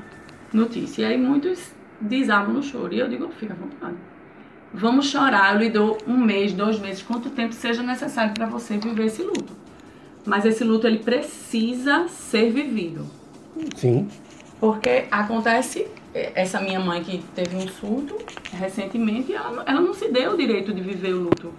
[0.52, 1.02] notícia?
[1.02, 2.92] E aí muitos desabam no choro.
[2.92, 3.96] E eu digo, fica à vontade.
[4.74, 8.78] Vamos chorar, eu lhe dou um mês, dois meses, quanto tempo seja necessário para você
[8.78, 9.52] viver esse luto.
[10.24, 13.06] Mas esse luto, ele precisa ser vivido.
[13.76, 14.08] Sim.
[14.60, 18.16] Porque acontece, essa minha mãe que teve um surto
[18.52, 21.52] recentemente, ela, ela não se deu o direito de viver o luto.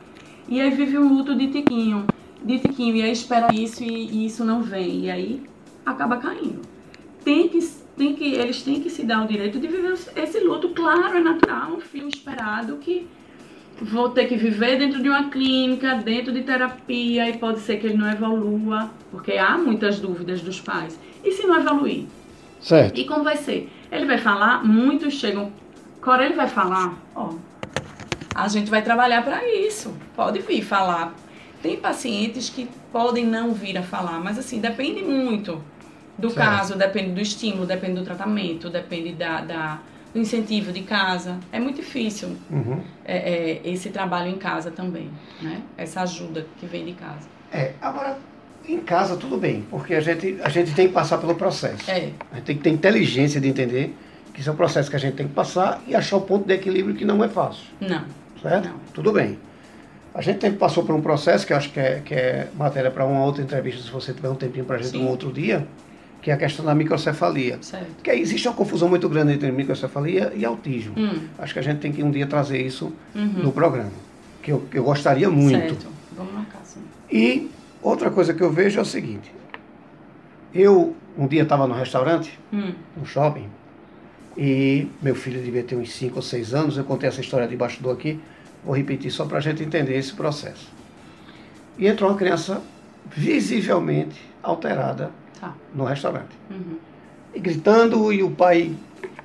[0.47, 2.05] E aí vive um luto de tiquinho
[2.43, 5.05] de Tiquinho, e aí espera isso e, e, isso não vem.
[5.05, 5.43] E aí
[5.85, 6.61] acaba caindo.
[7.23, 7.59] Tem que,
[7.95, 10.69] tem que, eles têm que se dar o direito de viver esse luto.
[10.69, 13.07] Claro, é natural, um filho esperado que
[13.83, 17.87] vou ter que viver dentro de uma clínica, dentro de terapia, e pode ser que
[17.87, 20.99] ele não evolua, porque há muitas dúvidas dos pais.
[21.23, 22.05] E se não evoluir?
[22.61, 22.97] Certo.
[22.97, 23.69] E como vai ser?
[23.91, 25.51] Ele vai falar, muitos chegam.
[26.01, 27.33] Cora, ele vai falar, ó,
[28.33, 29.93] a gente vai trabalhar para isso.
[30.15, 31.13] Pode vir falar
[31.63, 35.63] tem pacientes que podem não vir a falar, mas assim, depende muito
[36.17, 36.45] do certo.
[36.45, 39.79] caso, depende do estímulo, depende do tratamento, depende da, da
[40.13, 41.39] do incentivo de casa.
[41.51, 42.79] É muito difícil uhum.
[43.03, 45.09] é, é, esse trabalho em casa também,
[45.41, 45.61] né?
[45.77, 47.27] Essa ajuda que vem de casa.
[47.51, 48.17] É, agora,
[48.67, 51.89] em casa tudo bem, porque a gente, a gente tem que passar pelo processo.
[51.89, 52.11] É.
[52.31, 53.95] A gente tem que ter inteligência de entender
[54.33, 56.45] que isso é um processo que a gente tem que passar e achar o ponto
[56.47, 57.65] de equilíbrio que não é fácil.
[57.79, 58.03] Não.
[58.41, 58.69] Certo?
[58.69, 58.79] Não.
[58.93, 59.37] Tudo bem.
[60.13, 63.03] A gente passou por um processo que eu acho que é, que é matéria para
[63.03, 65.05] uma outra entrevista, se você tiver um tempinho para a gente Sim.
[65.05, 65.67] um outro dia,
[66.23, 67.59] que é a questão da microcefalia.
[67.61, 68.01] Certo.
[68.01, 70.95] Que aí existe uma confusão muito grande entre microcefalia e autismo.
[70.97, 71.27] Hum.
[71.37, 73.43] Acho que a gente tem que um dia trazer isso uhum.
[73.43, 73.91] no programa,
[74.41, 75.75] que eu, eu gostaria muito.
[75.75, 75.87] Certo.
[76.15, 76.79] Vamos marcar, sim.
[77.11, 79.31] E outra coisa que eu vejo é o seguinte.
[80.53, 82.73] Eu um dia estava no restaurante, hum.
[82.97, 83.47] no shopping,
[84.35, 87.83] e meu filho devia ter uns 5 ou 6 anos, eu contei essa história debaixo
[87.83, 88.19] do aqui,
[88.63, 90.71] Vou repetir só para a gente entender esse processo.
[91.77, 92.61] E entrou uma criança
[93.13, 95.11] visivelmente alterada
[95.43, 95.53] tá.
[95.73, 96.37] no restaurante.
[96.49, 96.77] Uhum.
[97.33, 98.73] E gritando e o pai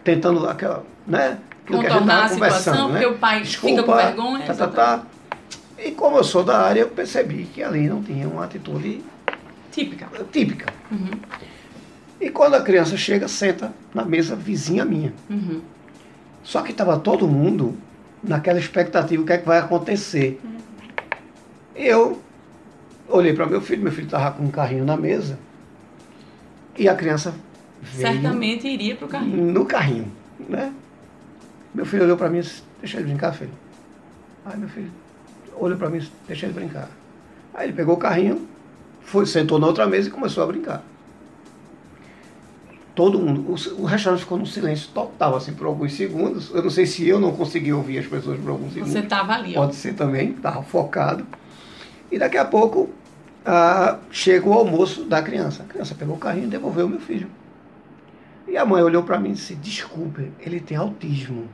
[0.03, 1.39] tentando aquela, né?
[1.67, 3.01] Contornar a, situação, né?
[3.01, 4.47] porque o pai Desculpa, fica com vergonha.
[4.47, 5.03] Tá, tá, tá.
[5.79, 9.03] E como eu sou da área, eu percebi que ali não tinha uma atitude
[9.71, 10.09] típica.
[10.33, 10.73] típica.
[10.91, 11.11] Uhum.
[12.21, 15.13] E quando a criança chega, senta na mesa vizinha minha.
[15.29, 15.61] Uhum.
[16.43, 17.77] Só que estava todo mundo
[18.23, 20.41] naquela expectativa, o que é que vai acontecer.
[20.43, 20.59] Uhum.
[21.77, 22.23] Eu
[23.09, 25.39] olhei para meu filho, meu filho estava com um carrinho na mesa,
[26.79, 27.35] e a criança
[27.83, 29.53] veio Certamente iria para o carrinho.
[29.53, 30.13] No carrinho,
[30.49, 30.73] né?
[31.75, 33.51] Meu filho olhou para mim e disse, deixa ele brincar, filho.
[34.47, 34.91] Aí meu filho
[35.57, 36.89] olhou para mim e disse, deixa ele brincar.
[37.53, 38.47] Aí ele pegou o carrinho,
[39.03, 40.83] foi, sentou na outra mesa e começou a brincar
[42.99, 46.51] todo mundo, o, o, restaurante ficou num silêncio total, assim, por alguns segundos.
[46.53, 48.93] Eu não sei se eu não consegui ouvir as pessoas por alguns segundos.
[48.93, 49.61] Você estava ali, ó.
[49.61, 51.25] Pode ser também, estava focado.
[52.11, 52.91] E daqui a pouco
[53.45, 55.63] ah, chega o almoço da criança.
[55.63, 57.29] A criança pegou o carrinho e devolveu o meu filho.
[58.47, 61.49] E a mãe olhou para mim e disse: Desculpe, ele tem autismo.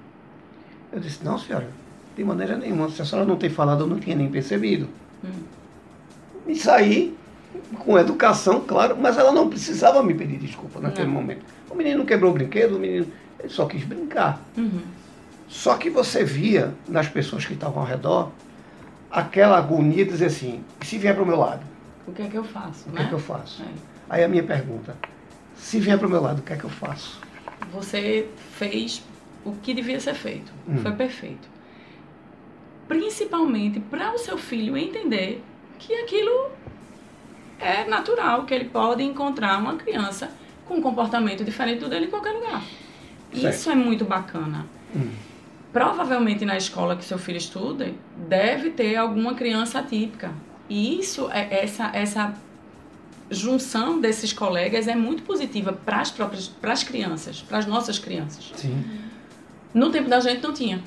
[0.92, 1.68] Eu disse: Não, senhora,
[2.16, 2.88] de maneira nenhuma.
[2.90, 4.88] Se a senhora não tem falado, eu não tinha nem percebido.
[5.24, 5.42] Hum.
[6.46, 7.16] E saí
[7.78, 11.14] com educação, claro, mas ela não precisava me pedir desculpa naquele não.
[11.14, 11.44] momento.
[11.70, 13.06] O menino quebrou o brinquedo, o menino
[13.38, 14.40] ele só quis brincar.
[14.56, 14.80] Uhum.
[15.48, 18.30] Só que você via nas pessoas que estavam ao redor
[19.10, 21.60] aquela agonia de dizer assim, se vier para o meu lado?
[22.06, 22.88] O que é que eu faço?
[22.88, 23.08] O que é né?
[23.08, 23.62] que eu faço?
[23.62, 23.66] É.
[24.08, 24.96] Aí a minha pergunta,
[25.56, 27.20] se vier para o meu lado, o que é que eu faço?
[27.72, 29.02] Você fez
[29.44, 30.52] o que devia ser feito.
[30.68, 30.78] Hum.
[30.78, 31.48] Foi perfeito.
[32.86, 35.42] Principalmente para o seu filho entender
[35.78, 36.50] que aquilo
[37.58, 40.30] é natural que ele pode encontrar uma criança
[40.66, 42.62] com um comportamento diferente do dele em qualquer lugar.
[43.32, 43.54] Certo.
[43.54, 44.66] Isso é muito bacana.
[44.94, 45.10] Hum.
[45.72, 47.92] Provavelmente na escola que seu filho estuda,
[48.28, 50.30] deve ter alguma criança atípica.
[50.68, 52.35] E isso, é essa, essa
[53.31, 57.98] junção desses colegas é muito positiva para as próprias para as crianças, para as nossas
[57.98, 58.53] crianças.
[58.57, 58.83] Sim.
[59.72, 60.83] No tempo da gente não tinha.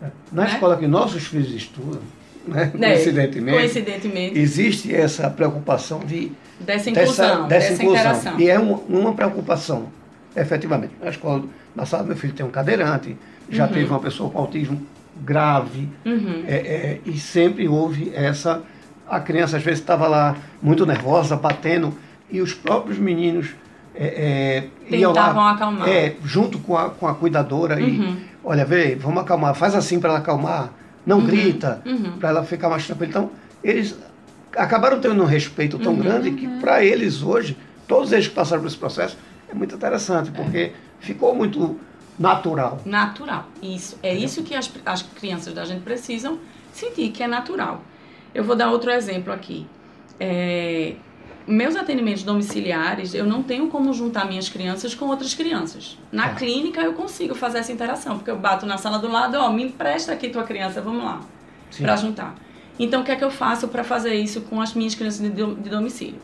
[0.00, 0.06] É.
[0.30, 0.52] Na né?
[0.52, 2.00] escola que nossos filhos estudam,
[2.46, 2.72] né?
[2.74, 8.00] É, coincidentemente, coincidentemente, existe essa preocupação de dessa inclusão, dessa, dessa, dessa inclusão.
[8.00, 8.40] interação.
[8.40, 9.90] E é uma, uma, preocupação,
[10.34, 10.92] efetivamente.
[11.00, 13.16] Na escola, na sala, meu filho tem um cadeirante,
[13.50, 13.72] já uhum.
[13.72, 14.80] teve uma pessoa com autismo
[15.20, 16.44] grave, uhum.
[16.46, 18.62] é, é, e sempre houve essa.
[19.08, 21.94] A criança às vezes estava lá muito nervosa, batendo,
[22.30, 23.54] e os próprios meninos
[23.94, 25.88] é, é, iam lá, acalmar.
[25.88, 27.88] É, junto com a, com a cuidadora uhum.
[27.88, 30.72] e olha, vê, vamos acalmar, faz assim para ela acalmar
[31.04, 32.18] não uhum, grita, uhum.
[32.18, 33.08] para ela ficar mais tranquila.
[33.08, 33.30] Então,
[33.64, 33.98] eles
[34.54, 36.60] acabaram tendo um respeito tão uhum, grande que, uhum.
[36.60, 39.16] para eles hoje, todos eles que passaram por esse processo,
[39.48, 40.72] é muito interessante, porque é.
[41.00, 41.80] ficou muito
[42.18, 42.80] natural.
[42.84, 43.98] Natural, isso.
[44.02, 46.38] É isso que as, as crianças da gente precisam
[46.72, 47.82] sentir, que é natural.
[48.34, 49.66] Eu vou dar outro exemplo aqui.
[50.20, 50.94] É,
[51.48, 55.98] meus atendimentos domiciliares, eu não tenho como juntar minhas crianças com outras crianças.
[56.12, 56.34] Na é.
[56.34, 59.64] clínica eu consigo fazer essa interação, porque eu bato na sala do lado, ó, me
[59.64, 61.20] empresta aqui tua criança, vamos lá,
[61.78, 62.34] para juntar.
[62.78, 65.30] Então o que é que eu faço para fazer isso com as minhas crianças de,
[65.30, 66.20] de domicílio?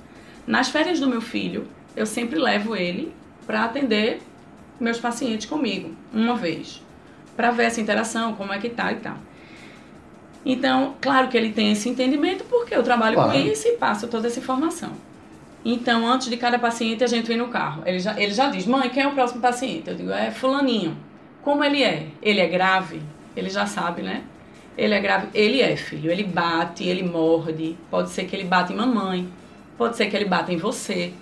[0.46, 3.12] Nas férias do meu filho, eu sempre levo ele
[3.46, 4.20] para atender
[4.78, 6.82] meus pacientes comigo, uma vez,
[7.34, 9.16] para ver essa interação, como é que tá e tal.
[10.44, 13.32] Então, claro que ele tem esse entendimento porque eu trabalho claro.
[13.32, 14.92] com isso e passo toda essa informação.
[15.64, 17.82] Então, antes de cada paciente, a gente vem no carro.
[17.86, 19.88] Ele já, ele já diz, mãe, quem é o próximo paciente?
[19.88, 20.94] Eu digo, é fulaninho.
[21.42, 22.08] Como ele é?
[22.20, 23.00] Ele é grave?
[23.34, 24.22] Ele já sabe, né?
[24.76, 25.28] Ele é grave?
[25.32, 26.10] Ele é, filho.
[26.10, 27.78] Ele bate, ele morde.
[27.90, 29.26] Pode ser que ele bata em mamãe.
[29.78, 31.14] Pode ser que ele bata em você.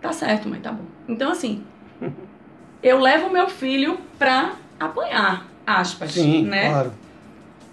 [0.00, 0.84] Tá certo, mãe, tá bom.
[1.08, 1.64] Então, assim,
[2.80, 6.68] eu levo meu filho pra apanhar, aspas, Sim, né?
[6.68, 7.07] claro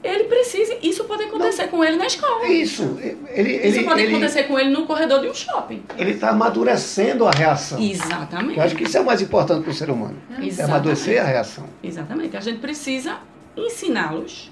[0.05, 0.77] ele precisa.
[0.81, 2.47] Isso pode acontecer não, com ele na escola.
[2.47, 2.97] Isso.
[3.01, 5.83] Ele, isso ele, pode ele, acontecer com ele no corredor de um shopping.
[5.97, 7.81] Ele está amadurecendo a reação.
[7.81, 8.57] Exatamente.
[8.57, 10.17] Eu acho que isso é o mais importante para o ser humano.
[10.29, 10.61] Exatamente.
[10.61, 11.65] É amadurecer a reação.
[11.83, 12.37] Exatamente.
[12.37, 13.17] A gente precisa
[13.57, 14.51] ensiná-los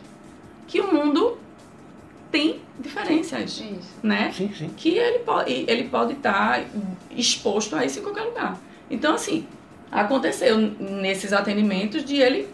[0.67, 1.37] que o mundo
[2.31, 3.79] tem diferenças, isso.
[4.01, 4.31] né?
[4.35, 4.71] Sim, sim.
[4.75, 6.65] Que ele pode ele pode estar tá
[7.11, 8.57] exposto a isso em qualquer lugar.
[8.89, 9.45] Então assim,
[9.91, 12.47] aconteceu nesses atendimentos de ele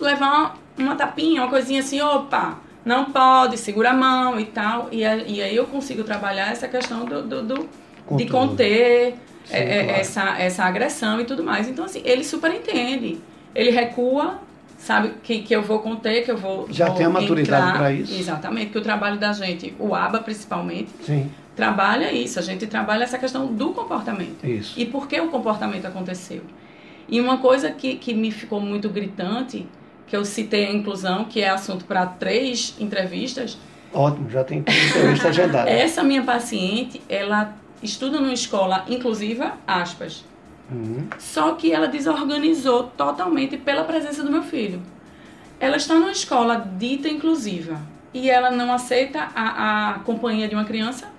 [0.00, 4.88] levar uma tapinha, uma coisinha assim, opa, não pode, segura a mão e tal.
[4.92, 7.68] E, e aí eu consigo trabalhar essa questão do, do, do
[8.16, 9.14] de conter
[9.46, 10.00] Sim, é, é, claro.
[10.00, 11.68] essa, essa agressão e tudo mais.
[11.68, 13.18] Então, assim, ele super entende.
[13.54, 14.40] Ele recua,
[14.76, 16.66] sabe que, que eu vou conter, que eu vou.
[16.70, 18.14] Já vou tem a maturidade para isso.
[18.14, 21.30] Exatamente, que o trabalho da gente, o ABA principalmente, Sim.
[21.56, 22.38] trabalha isso.
[22.38, 24.44] A gente trabalha essa questão do comportamento.
[24.44, 24.78] Isso.
[24.78, 26.42] E por que o comportamento aconteceu.
[27.08, 29.66] E uma coisa que, que me ficou muito gritante
[30.06, 33.58] que eu citei a inclusão, que é assunto para três entrevistas.
[33.92, 35.68] Ótimo, já tem entrevista agendada.
[35.70, 40.24] Essa minha paciente, ela estuda numa escola inclusiva, aspas.
[40.70, 41.06] Uhum.
[41.18, 44.80] Só que ela desorganizou totalmente pela presença do meu filho.
[45.60, 47.78] Ela está numa escola dita inclusiva
[48.12, 51.14] e ela não aceita a, a companhia de uma criança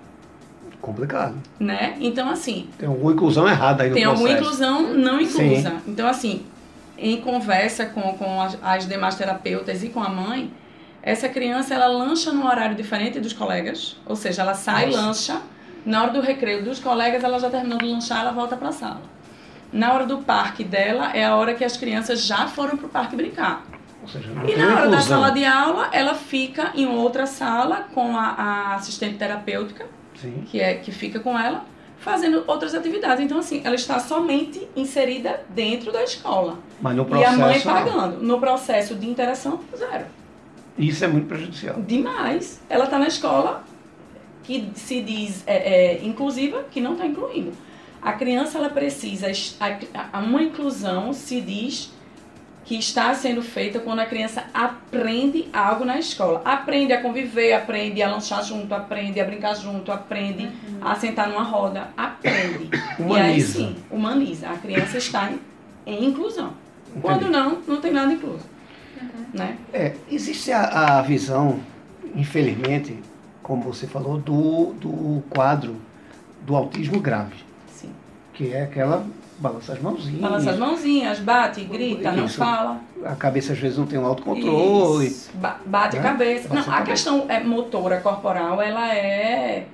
[0.86, 1.34] complicado.
[1.58, 1.96] Né?
[2.00, 2.68] Então, assim.
[2.78, 4.24] Tem alguma inclusão errada aí no tem processo.
[4.24, 5.70] Tem alguma inclusão não inclusa.
[5.70, 5.82] Sim.
[5.88, 6.42] Então, assim,
[6.98, 10.52] em conversa com, com as, as, demais terapeutas e com a mãe,
[11.02, 15.00] essa criança ela lancha num horário diferente dos colegas, ou seja, ela sai, Nossa.
[15.00, 15.42] lancha,
[15.84, 18.72] na hora do recreio dos colegas, ela já terminou de lanchar, ela volta para a
[18.72, 19.02] sala.
[19.72, 22.88] Na hora do parque dela, é a hora que as crianças já foram para o
[22.88, 23.64] parque brincar.
[24.06, 28.26] Seja, e na hora da sala de aula, ela fica em outra sala com a,
[28.26, 30.44] a assistente terapêutica, Sim.
[30.46, 31.64] que é que fica com ela,
[32.06, 33.24] fazendo outras atividades.
[33.24, 36.60] Então, assim, ela está somente inserida dentro da escola.
[36.80, 37.32] Mas no processo.
[37.32, 38.22] E a mãe pagando.
[38.22, 40.04] No processo de interação, zero.
[40.78, 41.82] Isso é muito prejudicial.
[41.82, 42.62] Demais.
[42.70, 43.64] Ela está na escola
[44.44, 47.52] que se diz é, é, inclusiva, que não está incluindo.
[48.00, 49.26] A criança ela precisa,
[49.58, 51.92] a, a, uma inclusão se diz
[52.66, 56.42] que está sendo feita quando a criança aprende algo na escola.
[56.44, 60.78] Aprende a conviver, aprende a lanchar junto, aprende a brincar junto, aprende uhum.
[60.80, 62.68] a sentar numa roda, aprende.
[62.98, 63.06] Humaniza.
[63.08, 64.48] E aí sim, humaniza.
[64.50, 65.38] A criança está em,
[65.86, 66.54] em inclusão.
[66.88, 67.02] Entendi.
[67.02, 68.44] Quando não, não tem nada incluso.
[69.00, 69.24] Uhum.
[69.32, 69.56] Né?
[69.72, 71.60] É, existe a, a visão,
[72.16, 72.98] infelizmente,
[73.44, 75.76] como você falou, do, do quadro
[76.40, 77.36] do autismo grave.
[77.68, 77.92] Sim.
[78.34, 79.06] Que é aquela
[79.38, 80.20] balança as mãozinhas.
[80.20, 82.16] Balança as mãozinhas, bate, grita, Isso.
[82.16, 82.80] não fala.
[83.04, 85.06] A cabeça às vezes não tem um autocontrole.
[85.06, 85.30] Isso.
[85.34, 86.00] Ba bate né?
[86.00, 86.48] a cabeça.
[86.48, 89.66] Bate não, a, a questão é motora corporal, ela é,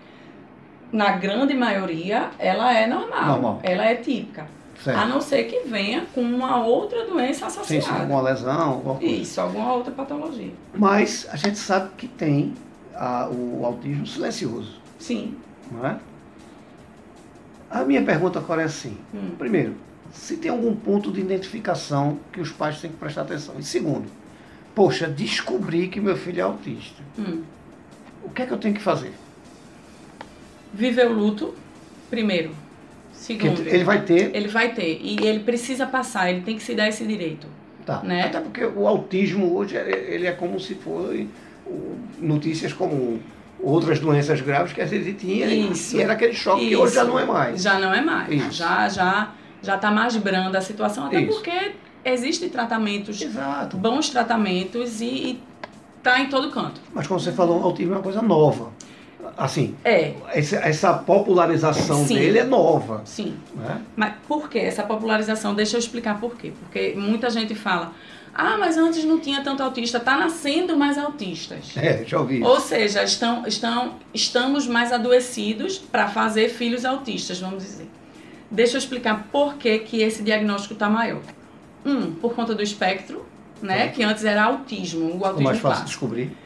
[0.93, 3.27] na grande maioria, ela é normal.
[3.27, 3.61] normal.
[3.63, 4.47] Ela é típica.
[4.83, 4.99] Certo.
[4.99, 7.85] A não ser que venha com uma outra doença associada.
[7.85, 8.73] Sim, sim, alguma lesão.
[8.73, 9.15] Alguma coisa.
[9.15, 10.53] Isso, alguma outra patologia.
[10.75, 12.53] Mas a gente sabe que tem
[12.93, 14.81] a, o autismo silencioso.
[14.99, 15.37] Sim.
[15.71, 15.97] Não é?
[17.73, 19.31] A minha pergunta agora é assim: hum.
[19.39, 19.75] primeiro,
[20.13, 23.55] se tem algum ponto de identificação que os pais têm que prestar atenção.
[23.59, 24.07] E segundo,
[24.75, 27.03] poxa, descobri que meu filho é autista.
[27.19, 27.43] Hum.
[28.23, 29.13] O que é que eu tenho que fazer?
[30.73, 31.55] Viver o luto,
[32.11, 32.51] primeiro.
[33.13, 34.35] Segundo, ele vai ter.
[34.35, 35.01] Ele vai ter.
[35.03, 37.47] E ele precisa passar, ele tem que se dar esse direito.
[37.87, 38.03] Tá.
[38.03, 38.25] Né?
[38.27, 41.29] Até porque o autismo hoje ele é como se fosse
[42.19, 43.21] notícias como
[43.63, 45.97] outras doenças graves que a gente tinha Isso.
[45.97, 46.69] e era aquele choque Isso.
[46.71, 47.63] que hoje já não é mais.
[47.63, 48.31] Já não é mais.
[48.31, 48.53] Isso.
[48.53, 49.31] Já já
[49.63, 51.35] já está mais branda a situação, até Isso.
[51.35, 51.73] porque
[52.05, 53.77] existem tratamentos, Exato.
[53.77, 55.41] bons tratamentos e
[55.99, 56.81] está em todo canto.
[56.93, 58.71] Mas como você falou, o autismo é uma coisa nova.
[59.37, 60.15] Assim, é.
[60.33, 62.15] essa, essa popularização Sim.
[62.15, 63.03] dele é nova.
[63.05, 63.37] Sim.
[63.55, 63.81] Né?
[63.97, 65.55] Mas por que essa popularização?
[65.55, 66.53] Deixa eu explicar por quê.
[66.61, 67.93] Porque muita gente fala,
[68.35, 69.99] ah, mas antes não tinha tanto autista.
[69.99, 71.77] Está nascendo mais autistas.
[71.77, 72.43] É, já ouvi.
[72.43, 77.89] Ou seja, estão, estão, estamos mais adoecidos para fazer filhos autistas, vamos dizer.
[78.51, 81.23] Deixa eu explicar por que, que esse diagnóstico está maior.
[81.85, 83.25] Um, por conta do espectro,
[83.61, 83.89] né?
[83.89, 86.42] Que antes era autismo, o autismo mais fácil de descobrir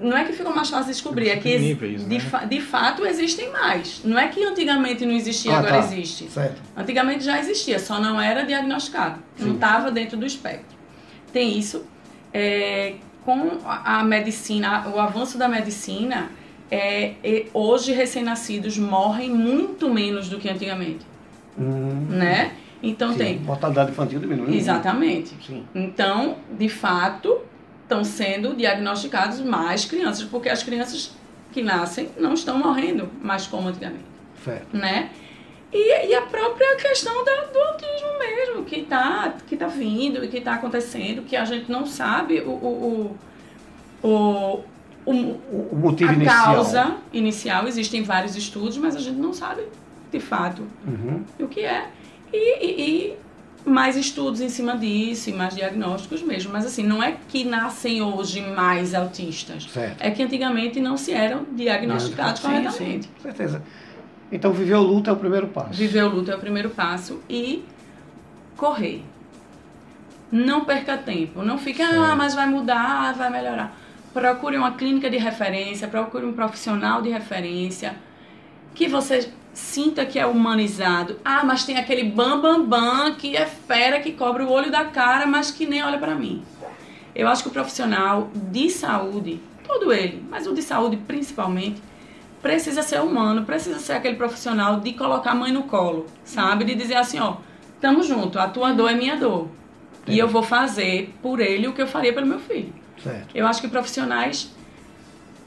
[0.00, 2.20] não é que ficou mais fácil de descobrir, é que níveis, de, né?
[2.20, 4.02] fa de, fato existem mais.
[4.04, 5.86] Não é que antigamente não existia, ah, agora tá.
[5.86, 6.30] existe.
[6.30, 6.62] Certo.
[6.76, 9.20] Antigamente já existia, só não era diagnosticado.
[9.36, 9.46] Sim.
[9.46, 10.76] Não estava dentro do espectro.
[11.32, 11.84] Tem isso.
[12.32, 16.30] É, com a medicina, o avanço da medicina,
[16.70, 21.04] é, é, hoje recém-nascidos morrem muito menos do que antigamente.
[21.58, 22.06] Hum.
[22.08, 22.52] Né?
[22.82, 23.38] Então Sim, tem.
[23.40, 24.56] Mortalidade infantil diminui.
[24.56, 25.34] Exatamente.
[25.44, 25.64] Sim.
[25.74, 27.40] Então, de fato,
[27.88, 31.16] estão sendo diagnosticados mais crianças, porque as crianças
[31.50, 34.04] que nascem não estão morrendo mais como antigamente.
[34.44, 34.76] Certo.
[34.76, 35.10] Né?
[35.72, 40.28] E, e a própria questão da, do autismo mesmo, que está que tá vindo e
[40.28, 43.16] que está acontecendo, que a gente não sabe o, o,
[44.02, 44.64] o, o,
[45.06, 45.12] o,
[45.72, 46.44] o motivo a inicial.
[46.44, 47.66] causa inicial.
[47.66, 49.62] Existem vários estudos, mas a gente não sabe
[50.10, 51.24] de fato uhum.
[51.38, 51.88] o que é.
[52.32, 53.16] E, e, e
[53.64, 56.52] mais estudos em cima disso e mais diagnósticos mesmo.
[56.52, 59.64] Mas assim, não é que nascem hoje mais autistas.
[59.64, 60.00] Certo.
[60.00, 63.06] É que antigamente não se eram diagnosticados sim, corretamente.
[63.06, 63.62] Sim, certeza.
[64.30, 65.72] Então viver o luto é o primeiro passo.
[65.72, 67.64] Viver o luto é o primeiro passo e
[68.56, 69.02] correr.
[70.30, 71.42] Não perca tempo.
[71.42, 73.74] Não fique, ah, mas vai mudar, vai melhorar.
[74.12, 77.96] Procure uma clínica de referência, procure um profissional de referência
[78.74, 81.18] que você sinta que é humanizado.
[81.24, 84.84] Ah, mas tem aquele bam bam bam que é fera que cobra o olho da
[84.84, 86.44] cara, mas que nem olha para mim.
[87.14, 91.82] Eu acho que o profissional de saúde, todo ele, mas o de saúde principalmente,
[92.40, 96.64] precisa ser humano, precisa ser aquele profissional de colocar a mãe no colo, sabe?
[96.64, 97.38] De dizer assim, ó,
[97.80, 99.48] tamo junto, a tua dor é minha dor.
[100.06, 102.72] E eu vou fazer por ele o que eu faria pelo meu filho.
[103.02, 103.28] Certo.
[103.34, 104.54] Eu acho que profissionais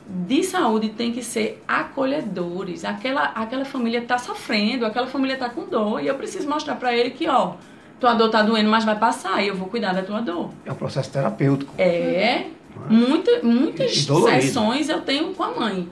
[0.08, 2.84] de saúde têm que ser acolhedores.
[2.84, 6.96] Aquela, aquela família está sofrendo, aquela família está com dor e eu preciso mostrar para
[6.96, 7.54] ele que, ó,
[8.00, 10.50] tua dor tá doendo, mas vai passar e eu vou cuidar da tua dor.
[10.66, 11.74] É um processo terapêutico.
[11.78, 11.86] É.
[11.86, 12.50] é?
[12.90, 15.88] Muita, muitas sessões eu tenho com a mãe.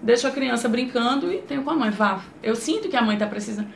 [0.00, 1.90] Deixo a criança brincando e tenho com a mãe.
[1.90, 3.68] Vá, eu sinto que a mãe está precisando.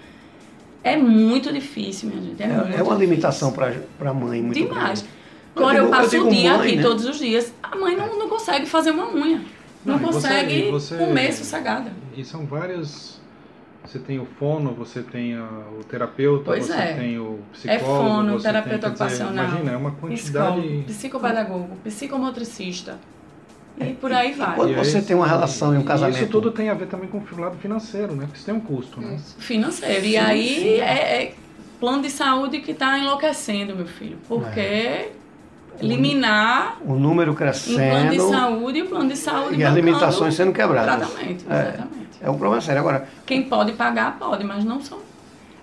[0.82, 2.42] É muito difícil, minha gente.
[2.42, 5.02] É, é, é uma limitação para a mãe muito Demais.
[5.02, 5.16] Grande.
[5.56, 6.82] Agora eu, eu passo o dia mãe, aqui né?
[6.82, 7.52] todos os dias.
[7.62, 9.40] A mãe não, não consegue fazer uma unha.
[9.86, 11.92] Não, não consegue você, você, comer sossegada.
[12.16, 13.20] E são várias.
[13.84, 16.94] Você tem o fono, você tem a, o terapeuta, pois você é.
[16.94, 17.84] tem o psicólogo.
[17.84, 19.32] É fono, terapeuta tem, ocupacional.
[19.32, 20.60] Dizer, imagina, é uma quantidade.
[20.60, 22.98] Psicólogo, psicopedagogo, psicomotricista.
[23.78, 24.52] E por aí vai.
[24.52, 26.16] E quando você tem uma relação e um casamento.
[26.16, 28.24] Isso tudo tem a ver também com o lado financeiro, né?
[28.24, 29.20] Porque isso tem um custo, né?
[29.38, 30.00] Financeiro.
[30.00, 30.80] Sim, e aí sim.
[30.80, 31.34] É, é,
[31.78, 34.18] plano de saúde que está enlouquecendo, meu filho.
[34.26, 34.60] Porque.
[34.60, 35.12] É
[35.80, 39.74] liminar o número crescendo o plano de saúde e o plano de saúde e as
[39.74, 41.08] limitações sendo quebradas.
[41.08, 42.18] tratamento é, exatamente.
[42.20, 42.80] é um problema sério.
[42.80, 44.98] Agora quem pode pagar pode mas não são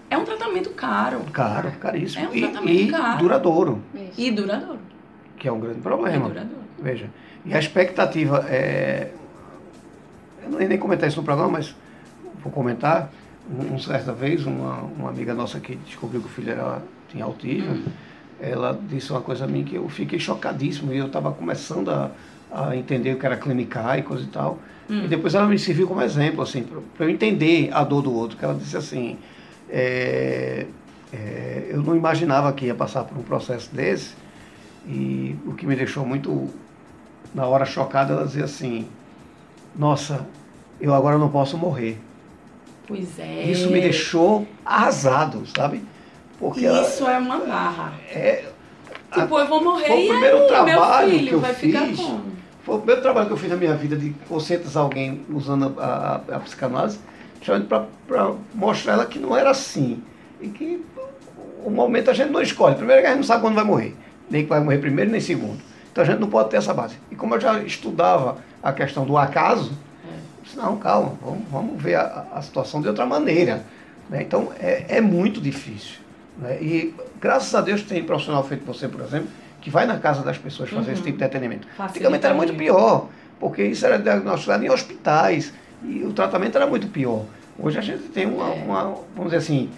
[0.10, 1.21] é um tratamento caro.
[1.32, 2.26] Caro caríssimo.
[2.26, 3.19] É um tratamento e, caro.
[3.19, 3.84] duradouro.
[3.95, 4.21] Isso.
[4.21, 4.80] e duradouro.
[5.38, 6.28] Que é um grande problema.
[6.28, 6.63] E duradouro.
[6.80, 7.10] veja
[7.45, 9.12] e a expectativa é
[10.43, 11.76] eu não ia nem comentar isso no programa mas
[12.43, 13.10] vou comentar.
[13.43, 17.73] Um, certa vez uma, uma amiga nossa que descobriu que o filho era tinha autismo
[17.73, 17.84] hum
[18.43, 22.12] ela disse uma coisa a mim que eu fiquei chocadíssimo e eu estava começando a,
[22.51, 24.60] a, entender o que era clinicar e coisa e tal.
[24.89, 25.06] Hum.
[25.06, 26.63] E depois ela me serviu como exemplo, assim,
[26.97, 29.17] para eu entender a dor do outro, que ela disse assim,
[29.69, 30.65] é,
[31.13, 34.13] é, eu não imaginava que ia passar por um processo desse
[34.86, 36.49] e o que me deixou muito,
[37.34, 38.86] na hora chocada, ela dizia assim,
[39.73, 40.27] nossa,
[40.82, 41.97] eu agora não posso morrer.
[42.86, 43.43] Pois é.
[43.43, 45.82] Isso me deixou arrasado, sabe?
[46.43, 47.93] Porque Isso ela, é uma barra.
[48.10, 48.43] É,
[49.13, 51.71] tipo, a, eu vou morrer foi o primeiro aí, trabalho filho que eu vai fiz,
[51.73, 52.23] ficar como?
[52.63, 56.21] Foi o primeiro trabalho que eu fiz na minha vida de conscientizar alguém usando a,
[56.27, 56.99] a, a psicanálise,
[58.08, 60.03] para mostrar ela que não era assim.
[60.41, 60.86] E que
[61.63, 62.75] o momento a gente não escolhe.
[62.75, 63.95] Primeiro que a gente não sabe quando vai morrer.
[64.29, 65.62] Nem que vai morrer primeiro, nem segundo.
[65.93, 66.97] Então a gente não pode ter essa base.
[67.10, 69.71] E como eu já estudava a questão do acaso,
[70.06, 70.43] é.
[70.43, 73.63] disse, não, calma, vamos, vamos ver a, a situação de outra maneira.
[74.10, 74.23] Né?
[74.23, 76.02] Então é, é muito difícil.
[76.37, 76.61] Né?
[76.61, 79.27] E graças a Deus tem profissional feito você, por exemplo,
[79.61, 80.93] que vai na casa das pessoas fazer uhum.
[80.93, 81.67] esse tipo de atendimento.
[81.79, 83.07] Antigamente era muito pior,
[83.39, 87.25] porque isso era diagnosticado em hospitais e o tratamento era muito pior.
[87.57, 88.63] Hoje a gente tem uma, é.
[88.63, 88.83] uma
[89.15, 89.69] vamos dizer assim,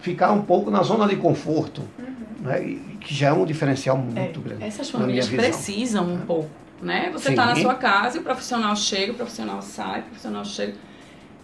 [0.00, 2.46] ficar um pouco na zona de conforto, uhum.
[2.46, 2.78] né?
[3.00, 4.42] Que já é um diferencial muito é.
[4.42, 4.64] grande.
[4.64, 6.26] Essas famílias precisam um é.
[6.26, 6.50] pouco.
[6.82, 7.10] Né?
[7.12, 10.74] Você está na sua casa e o profissional chega, o profissional sai, o profissional chega.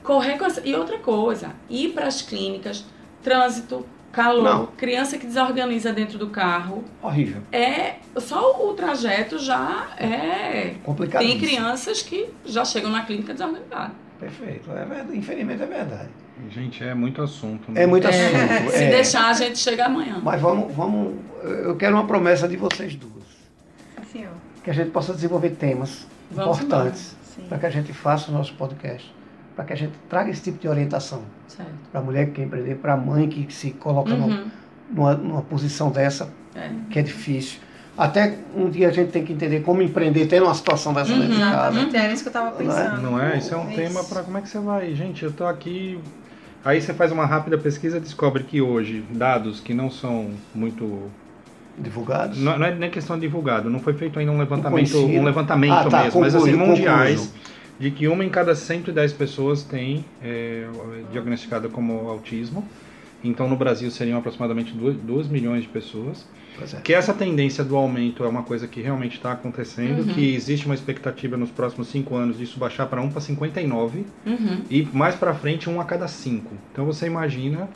[0.02, 0.62] Correr com essa...
[0.64, 2.86] E outra coisa, ir para as clínicas,
[3.22, 3.84] trânsito,
[4.16, 4.66] calor, não.
[4.66, 6.82] criança que desorganiza dentro do carro.
[7.02, 7.42] Horrível.
[7.52, 10.74] É, só o trajeto já é.
[10.82, 11.22] Complicado.
[11.22, 13.92] Tem crianças que já chegam na clínica desorganizadas.
[14.18, 14.70] Perfeito.
[14.70, 15.18] É verdade.
[15.18, 16.08] Infelizmente é verdade.
[16.48, 17.70] Gente, é muito assunto.
[17.70, 17.82] Né?
[17.82, 18.34] É muito assunto.
[18.34, 18.90] É, se é.
[18.90, 20.20] deixar, a gente chega amanhã.
[20.22, 21.14] Mas vamos, vamos.
[21.42, 23.24] Eu quero uma promessa de vocês duas.
[24.06, 24.32] Sim, senhor.
[24.64, 27.16] Que a gente possa desenvolver temas vamos importantes
[27.48, 29.15] para que a gente faça o nosso podcast
[29.56, 31.22] para que a gente traga esse tipo de orientação
[31.90, 34.46] para a mulher que quer empreender, para a mãe que se coloca uhum.
[34.90, 36.70] numa, numa, posição dessa, é.
[36.90, 37.60] que é difícil.
[37.96, 41.20] Até um dia a gente tem que entender como empreender tendo uma situação dessa uhum.
[41.20, 41.56] dentro de casa.
[41.56, 43.00] Exatamente, era isso que eu estava pensando.
[43.00, 43.38] Não é?
[43.38, 44.94] Isso é um é tema para como é que você vai.
[44.94, 45.98] Gente, eu estou aqui...
[46.62, 51.10] Aí você faz uma rápida pesquisa e descobre que hoje, dados que não são muito
[51.78, 52.38] divulgados?
[52.38, 55.72] Não, não, é nem questão de divulgado, não foi feito ainda um levantamento, um levantamento
[55.72, 57.20] ah, tá, mesmo, concluí, mas assim, mundiais.
[57.20, 60.66] Concluso de que uma em cada 110 pessoas tem é,
[61.12, 62.66] diagnosticada como autismo.
[63.22, 66.26] Então, no Brasil seriam aproximadamente 2, milhões de pessoas.
[66.60, 66.80] É.
[66.80, 70.14] Que essa tendência do aumento é uma coisa que realmente está acontecendo, uhum.
[70.14, 74.62] que existe uma expectativa nos próximos 5 anos disso baixar para 1 para 59 uhum.
[74.70, 76.50] e mais para frente 1 a cada 5.
[76.72, 77.68] Então você imagina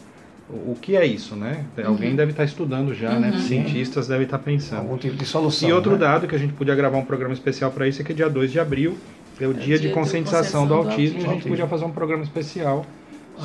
[0.48, 1.66] o, que é isso, né?
[1.76, 1.88] Uhum.
[1.88, 3.30] Alguém deve estar tá estudando já, né?
[3.32, 3.38] Uhum.
[3.38, 4.80] Cientistas devem estar tá pensando.
[4.80, 5.68] Algum tipo de solução.
[5.68, 5.98] E outro né?
[5.98, 8.50] dado que a gente podia gravar um programa especial para isso é que dia 2
[8.50, 8.96] de abril
[9.44, 11.30] é o dia, dia de conscientização do, autismo, do autismo.
[11.30, 12.84] A gente podia fazer um programa especial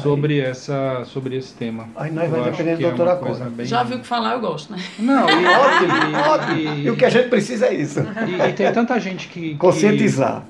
[0.01, 1.87] sobre, essa, sobre esse tema.
[1.95, 3.45] Aí nós vamos depender da doutora Coisa.
[3.49, 3.65] Bem...
[3.65, 4.83] Já viu o que falar, eu gosto, né?
[4.99, 6.57] Não, e, ótimo, ótimo.
[6.57, 7.99] E, e, o que a gente precisa é isso.
[7.99, 9.55] E, e tem tanta gente que...
[9.55, 10.43] Conscientizar.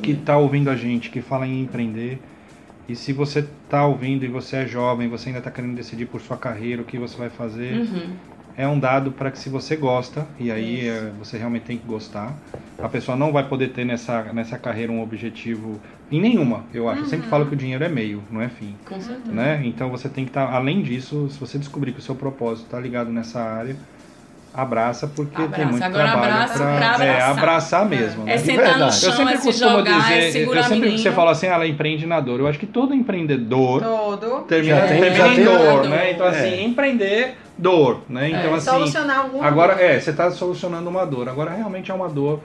[0.00, 2.20] Que é está ouvindo a gente, que fala em empreender.
[2.88, 6.20] E se você está ouvindo e você é jovem, você ainda está querendo decidir por
[6.20, 9.76] sua carreira, o que você vai fazer, uhum é um dado para que se você
[9.76, 12.34] gosta, e aí é, você realmente tem que gostar,
[12.78, 15.80] a pessoa não vai poder ter nessa, nessa carreira um objetivo
[16.10, 17.00] em nenhuma, eu acho.
[17.00, 17.06] Uhum.
[17.06, 18.74] Eu sempre falo que o dinheiro é meio, não é fim.
[18.84, 19.32] Com certeza.
[19.32, 19.62] Né?
[19.64, 22.66] Então você tem que estar, tá, além disso, se você descobrir que o seu propósito
[22.66, 23.76] está ligado nessa área,
[24.54, 25.56] abraça porque abraça.
[25.56, 27.06] tem muito Agora trabalho abraça pra, pra abraçar.
[27.06, 28.22] É, abraçar mesmo.
[28.22, 28.34] É, né?
[28.34, 31.12] é sentar no chão, eu sempre é costumo jogar, dizer, é eu sempre que você
[31.12, 32.40] fala assim, ela é empreendedor.
[32.40, 34.44] Eu acho que todo empreendedor todo.
[34.44, 36.12] termina, tem, termina em dor, né?
[36.12, 36.62] Então assim, é.
[36.62, 38.30] empreender dor, né?
[38.30, 38.54] Então é.
[38.54, 39.84] assim, solucionar alguma agora dor.
[39.84, 41.28] é, você está solucionando uma dor.
[41.28, 42.40] Agora realmente é uma dor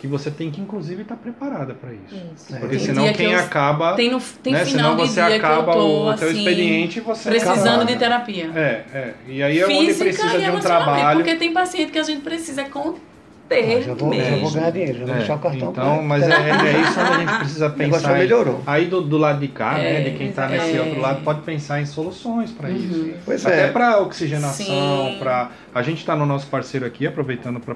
[0.00, 2.24] que você tem que inclusive estar tá preparada para isso.
[2.34, 2.58] isso.
[2.58, 6.08] Porque tem senão quem eu, acaba, tem no, tem né, final senão você acaba tô,
[6.08, 8.50] o teu assim, expediente você precisando acaba, de terapia.
[8.54, 9.14] É, é.
[9.28, 11.18] E aí é onde precisa de um trabalho.
[11.18, 13.09] Porque tem paciente que a gente precisa conter
[13.50, 14.24] ah, já vou, mesmo.
[14.24, 15.70] Já vou ganhar dinheiro, já vou é, deixar o cartão.
[15.70, 18.12] Então, mas é, é, isso onde a gente precisa pensar.
[18.12, 18.62] melhorou.
[18.66, 21.22] Aí do, do lado de cá, né, é, né, de quem está nesse outro lado,
[21.22, 22.76] pode pensar em soluções para uhum.
[22.76, 23.10] isso.
[23.24, 23.70] Pois Até é.
[23.70, 27.74] para oxigenação, para a gente está no nosso parceiro aqui, aproveitando para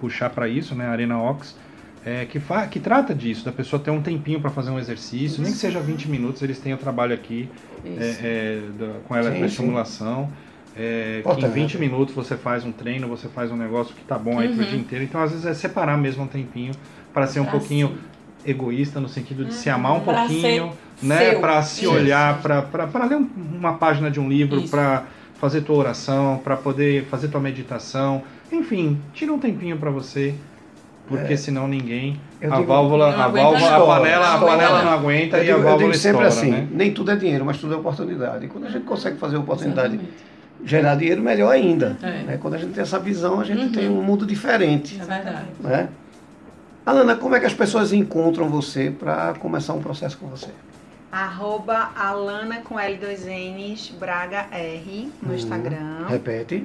[0.00, 1.54] puxar para isso, né, Arena Ox
[2.04, 5.42] é, que, fa que trata disso, da pessoa ter um tempinho para fazer um exercício,
[5.42, 7.48] nem que seja 20 minutos, eles têm o trabalho aqui
[7.84, 10.30] é, é, da, com a eletroestimulação.
[10.76, 14.18] É, que em 20 minutos você faz um treino, você faz um negócio que tá
[14.18, 14.56] bom aí uhum.
[14.56, 15.04] pro dia inteiro.
[15.04, 16.72] Então, às vezes, é separar mesmo um tempinho
[17.12, 18.50] para ser um pra pouquinho sim.
[18.50, 19.56] egoísta, no sentido de uhum.
[19.56, 21.36] se amar um pra pouquinho, né?
[21.36, 23.18] Para se olhar, para ler
[23.52, 25.04] uma página de um livro, para
[25.34, 28.22] fazer tua oração, para poder fazer tua meditação.
[28.50, 30.34] Enfim, tira um tempinho para você
[31.06, 31.36] porque é.
[31.36, 32.18] senão ninguém.
[32.40, 35.72] a digo, válvula, a válvula, a panela, a panela não aguenta digo, e a válvula
[35.72, 36.68] eu digo sempre estoura, assim, né?
[36.70, 38.46] nem tudo é dinheiro, mas tudo é oportunidade.
[38.46, 40.33] E quando a gente consegue fazer oportunidade, Exatamente.
[40.64, 41.96] Gerar dinheiro, melhor ainda.
[42.02, 42.22] É.
[42.22, 42.38] Né?
[42.40, 43.72] Quando a gente tem essa visão, a gente uhum.
[43.72, 45.00] tem um mundo diferente.
[45.00, 45.46] É verdade.
[45.60, 45.88] Né?
[46.84, 50.48] Alana, como é que as pessoas encontram você para começar um processo com você?
[51.10, 55.34] Arroba Alana com L2Ns Braga R no uhum.
[55.34, 56.06] Instagram.
[56.08, 56.64] Repete.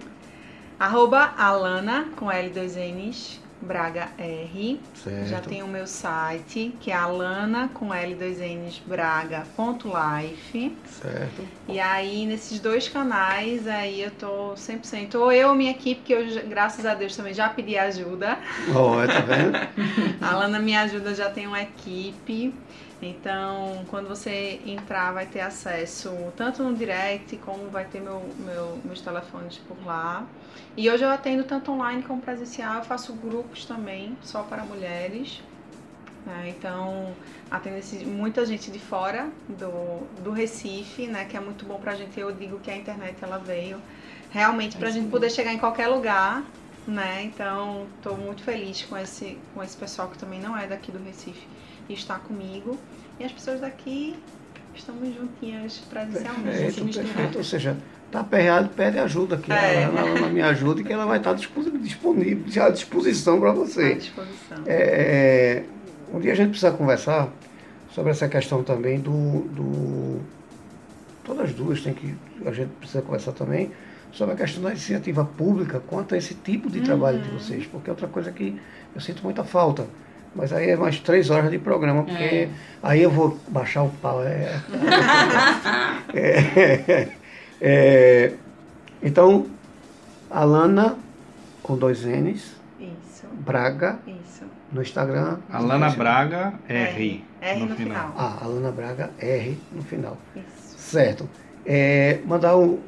[0.80, 4.80] Arroba Alana com L2Ns Braga R.
[4.95, 5.28] Certo.
[5.28, 10.78] Já tem o meu site, que é alana com L2Ns Braga.life.
[10.86, 11.47] Certo.
[11.68, 15.16] E aí, nesses dois canais, aí eu tô 100%.
[15.16, 18.38] Ou eu ou minha equipe, que eu, graças a Deus, também já pedi ajuda.
[18.70, 19.57] Oh, tá vendo?
[20.22, 22.53] a Alana me ajuda, já tem uma equipe.
[23.02, 28.78] Então, quando você entrar, vai ter acesso tanto no direct, como vai ter meu, meu,
[28.84, 30.26] meus telefones por lá.
[30.76, 35.41] E hoje eu atendo tanto online como presencial, eu faço grupos também, só para mulheres.
[36.26, 36.54] Né?
[36.58, 37.14] Então,
[37.50, 41.24] atendo esse, muita gente de fora do, do Recife, né?
[41.24, 42.20] que é muito bom para a gente.
[42.20, 43.82] Eu digo que a internet ela veio
[44.30, 46.43] realmente para a gente poder chegar em qualquer lugar.
[46.90, 47.24] Né?
[47.24, 50.98] Então, estou muito feliz com esse, com esse pessoal que também não é daqui do
[51.04, 51.48] Recife
[51.88, 52.78] e está comigo.
[53.20, 54.16] E as pessoas daqui
[54.74, 56.44] estamos juntinhas presencialmente.
[56.44, 57.38] Perfeito, perfeito.
[57.38, 57.78] Ou seja,
[58.08, 59.52] está aperreado, pede ajuda aqui.
[59.52, 59.84] É.
[59.84, 63.84] Ela, ela, me ajuda que ela vai estar disponível, já à disposição para você.
[63.84, 64.58] À disposição.
[64.66, 65.66] É, é,
[66.12, 67.30] um dia a gente precisa conversar
[67.92, 70.22] sobre essa questão também do, do.
[71.24, 72.16] Todas as duas tem que.
[72.46, 73.72] A gente precisa conversar também
[74.12, 77.24] sobre a questão da iniciativa pública quanto a esse tipo de trabalho uhum.
[77.24, 78.60] de vocês, porque é outra coisa que
[78.93, 79.86] eu sinto muita falta.
[80.36, 82.49] Mas aí é mais três horas de programa, porque é.
[82.84, 84.22] aí eu vou baixar o pau.
[84.24, 84.62] É.
[86.14, 87.07] é,
[87.60, 88.34] é,
[89.01, 89.47] então,
[90.30, 90.97] Alana
[91.64, 92.55] com dois N's.
[92.80, 93.26] Isso.
[93.34, 93.99] Braga.
[94.05, 94.43] Isso.
[94.72, 95.39] No Instagram.
[95.51, 97.24] Alana Braga R.
[97.41, 98.12] R, no, no final.
[98.12, 98.14] final.
[98.16, 100.18] Ah, Alana Braga R no final.
[100.36, 100.78] Isso.
[100.78, 101.28] Certo.
[101.66, 102.80] É, mandar um,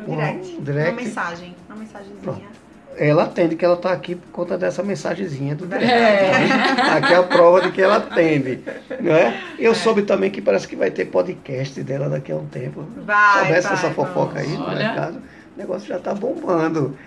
[0.00, 0.56] um, direct.
[0.56, 0.90] um direct.
[0.92, 1.56] Uma mensagem.
[1.68, 2.20] Uma mensagenzinha.
[2.22, 2.58] Pronto
[2.98, 5.90] ela atende que ela está aqui por conta dessa mensagenzinha do direct.
[5.90, 6.92] É.
[6.96, 8.60] Aqui é a prova de que ela atende.
[9.00, 9.40] Não é?
[9.58, 9.74] Eu é.
[9.74, 12.84] soube também que parece que vai ter podcast dela daqui a um tempo.
[13.04, 15.18] Vai, Soubesse vai, essa fofoca aí no mercado,
[15.54, 16.98] o negócio já está bombando.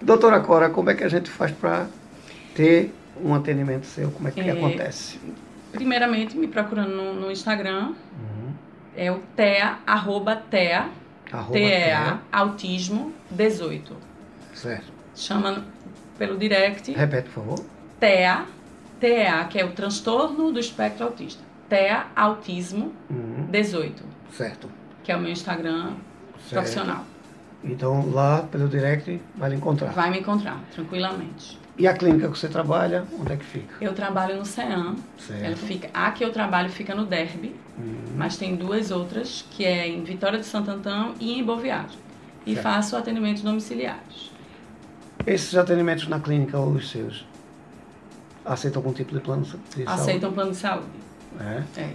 [0.00, 1.86] Doutora Cora, como é que a gente faz para
[2.54, 4.10] ter um atendimento seu?
[4.10, 5.20] Como é que, é, que acontece?
[5.72, 7.88] Primeiramente, me procurando no, no Instagram.
[7.88, 8.52] Uhum.
[8.96, 10.88] É o TEA, arroba TEA,
[11.52, 13.96] TEA, autismo 18.
[14.54, 15.64] Certo chama
[16.16, 16.92] pelo direct.
[16.92, 17.64] Repete, por favor.
[17.98, 18.46] TEA,
[19.00, 21.42] TEA, que é o transtorno do espectro autista.
[21.68, 23.46] TEA Autismo uhum.
[23.50, 24.02] 18.
[24.32, 24.70] Certo.
[25.04, 25.96] Que é o meu Instagram
[26.38, 26.52] certo.
[26.52, 27.04] profissional.
[27.62, 29.90] Então lá pelo direct vai lhe encontrar.
[29.90, 31.58] Vai me encontrar, tranquilamente.
[31.76, 33.76] E a clínica que você trabalha, onde é que fica?
[33.80, 34.96] Eu trabalho no CEAM.
[35.16, 35.44] Certo.
[35.44, 38.14] Ela fica, a que eu trabalho fica no Derby, uhum.
[38.16, 41.98] mas tem duas outras, que é em Vitória de Santo Antão e em Boa Viagem.
[42.44, 42.62] E certo.
[42.64, 44.32] faço atendimentos domiciliares.
[45.24, 47.24] Esses atendimentos na clínica ou os seus
[48.44, 49.84] aceitam algum tipo de plano de saúde?
[49.86, 50.88] Aceitam plano de saúde.
[51.38, 51.80] É?
[51.80, 51.92] É.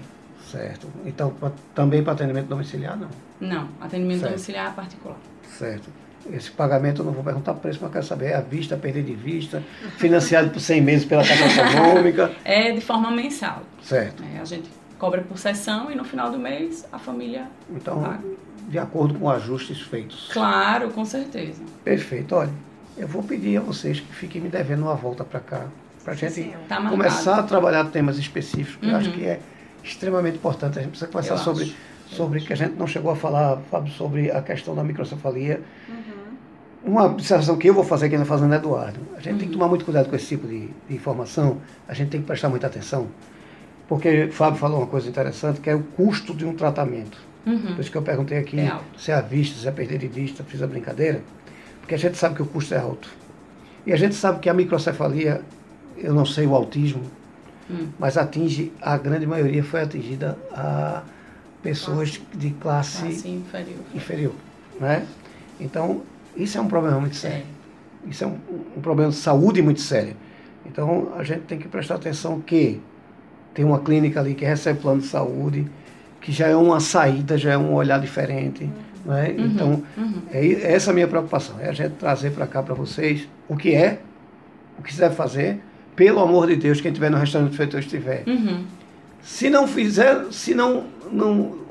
[0.49, 0.87] Certo.
[1.05, 3.09] Então, pra, também para atendimento domiciliar, não?
[3.41, 4.31] Não, atendimento certo.
[4.31, 5.17] domiciliar particular.
[5.57, 5.89] Certo.
[6.31, 9.03] Esse pagamento eu não vou perguntar preço, mas eu quero saber, é à vista, perder
[9.03, 9.61] de vista,
[9.97, 12.31] financiado por 100 meses pela Caixa Econômica?
[12.45, 13.63] É de forma mensal.
[13.81, 14.23] Certo.
[14.33, 18.23] É, a gente cobra por sessão e no final do mês a família Então, paga.
[18.69, 20.29] de acordo com ajustes feitos.
[20.31, 21.61] Claro, com certeza.
[21.83, 22.33] Perfeito.
[22.35, 22.51] Olha,
[22.97, 25.65] eu vou pedir a vocês que fiquem me devendo uma volta para cá,
[26.05, 28.91] para a gente tá começar a trabalhar temas específicos, que uhum.
[28.91, 29.15] eu acho uhum.
[29.15, 29.39] que é
[29.83, 30.79] extremamente importante.
[30.79, 31.75] A gente precisa conversar sobre,
[32.13, 35.61] sobre que a gente não chegou a falar, Fábio, sobre a questão da microcefalia.
[35.89, 36.93] Uhum.
[36.93, 38.99] Uma observação que eu vou fazer aqui na Fazenda Eduardo.
[39.15, 39.37] A gente uhum.
[39.37, 39.51] tem que uhum.
[39.53, 41.57] tomar muito cuidado com esse tipo de, de, informação,
[41.87, 43.07] a gente tem que prestar muita atenção,
[43.87, 47.17] porque o Fábio falou uma coisa interessante, que é o custo de um tratamento.
[47.45, 47.75] Uhum.
[47.75, 50.07] Por isso que eu perguntei aqui é se é a vista, se é perder de
[50.07, 51.21] vista, fiz a brincadeira,
[51.79, 53.09] porque a gente sabe que o custo é alto.
[53.85, 55.41] E a gente sabe que a microcefalia,
[55.97, 57.03] eu não sei o autismo,
[57.69, 57.87] hum.
[57.99, 61.03] mas atinge, a grande maioria foi atingida a
[61.63, 63.79] pessoas classe, de classe, classe inferior.
[63.95, 64.33] inferior
[64.79, 65.05] né?
[65.59, 66.01] Então,
[66.35, 67.45] isso é um problema muito sério.
[68.05, 68.09] É.
[68.09, 68.37] Isso é um,
[68.77, 70.15] um, problema de saúde muito sério.
[70.65, 72.81] Então, a gente tem que prestar atenção que
[73.53, 75.67] tem uma clínica ali que recebe plano de saúde,
[76.19, 78.63] que já é uma saída, já é um olhar diferente.
[78.63, 79.13] Uhum.
[79.13, 79.35] Né?
[79.37, 79.45] Uhum.
[79.45, 80.21] Então, uhum.
[80.31, 83.55] É, é essa a minha preocupação, é a gente trazer para cá para vocês o
[83.55, 83.99] que é,
[84.79, 85.59] o que se deve fazer,
[85.95, 88.23] pelo amor de Deus, quem estiver no restaurante feito estiver.
[88.25, 88.63] Uhum.
[89.21, 91.63] Se não fizer, se não, não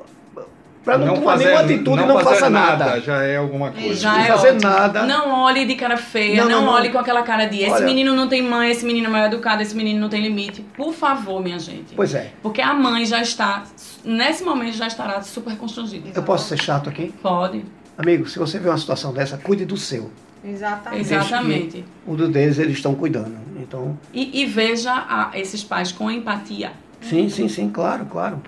[0.85, 2.85] para não, não, tomar fazer, nenhuma atitude, não, não faça nada.
[2.85, 3.01] nada.
[3.01, 3.95] Já é alguma coisa.
[3.95, 4.71] Já não é fazer ótimo.
[4.73, 5.07] nada.
[5.07, 8.29] Não olhe de cara feia, não, olhe com aquela cara de esse Olha, menino não
[8.29, 10.63] tem mãe, esse menino é mal educado, esse menino não tem limite.
[10.77, 11.95] Por favor, minha gente.
[11.95, 12.33] Pois é.
[12.43, 13.63] Porque a mãe já está,
[14.05, 16.11] nesse momento, já estará super constrangida.
[16.15, 17.15] Eu posso ser chato aqui?
[17.23, 17.65] Pode.
[17.97, 20.11] Amigo, se você vê uma situação dessa, cuide do seu.
[20.45, 21.01] Exatamente.
[21.01, 21.85] Exatamente.
[22.05, 23.37] O do deles eles estão cuidando.
[23.57, 23.97] Então...
[24.13, 26.73] E, e veja a, esses pais com empatia.
[27.01, 28.43] Sim, sim, sim, claro, claro.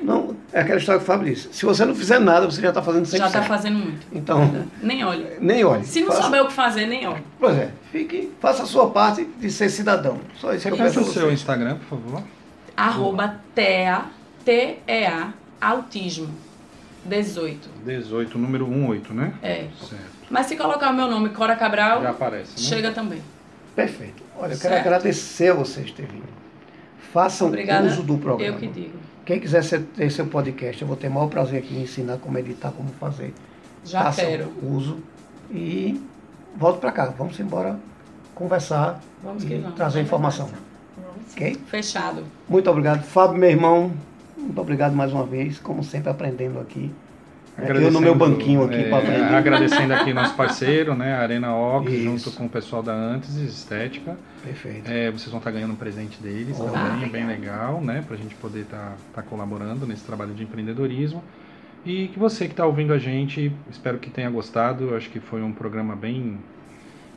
[0.00, 1.48] Não, é aquela história que o Fábio disse.
[1.52, 3.16] Se você não fizer nada, você já está fazendo 100%.
[3.16, 4.06] Já está fazendo muito.
[4.12, 5.26] Então, nem olhe.
[5.40, 5.84] Nem olhe.
[5.84, 6.22] Se não faça...
[6.22, 7.22] souber o que fazer, nem olhe.
[7.38, 7.70] Pois é.
[7.90, 10.20] Fique, faça a sua parte de ser cidadão.
[10.36, 12.22] Só isso que eu peço o seu Instagram, por favor.
[12.76, 14.02] Arroba TEA,
[14.44, 16.28] T-E-A, autismo.
[17.04, 17.68] 18.
[17.84, 19.32] 18, número 18, né?
[19.42, 19.66] É.
[19.80, 20.16] Certo.
[20.28, 22.50] Mas se colocar o meu nome, Cora Cabral, já aparece.
[22.50, 22.68] Né?
[22.68, 23.22] Chega também.
[23.74, 24.22] Perfeito.
[24.38, 26.28] Olha, eu quero agradecer a vocês terem vindo.
[27.12, 28.54] Façam Obrigada, uso do programa.
[28.54, 28.98] Eu que digo.
[29.26, 29.64] Quem quiser
[29.96, 32.88] ter seu podcast, eu vou ter o maior prazer aqui em ensinar como editar, como
[32.90, 33.34] fazer.
[33.84, 34.52] Já Façam quero.
[34.62, 34.98] uso
[35.50, 36.00] e
[36.56, 37.06] volto para cá.
[37.06, 37.76] Vamos embora
[38.36, 39.74] conversar vamos e vamos.
[39.74, 40.46] trazer vamos informação.
[40.46, 41.32] Vamos.
[41.32, 41.56] Ok?
[41.66, 42.22] Fechado.
[42.48, 43.02] Muito obrigado.
[43.02, 43.92] Fábio, meu irmão,
[44.36, 46.92] muito obrigado mais uma vez, como sempre aprendendo aqui.
[47.58, 49.38] Eu no meu banquinho aqui é, para.
[49.38, 54.16] Agradecendo aqui nosso parceiro, né, a Arena Ox, junto com o pessoal da Antes Estética.
[54.44, 54.90] Perfeito.
[54.90, 58.14] É, vocês vão estar ganhando um presente deles oh, também, ah, bem legal, né, para
[58.14, 61.24] a gente poder estar tá, tá colaborando nesse trabalho de empreendedorismo.
[61.84, 64.94] E que você que está ouvindo a gente, espero que tenha gostado.
[64.94, 66.38] Acho que foi um programa bem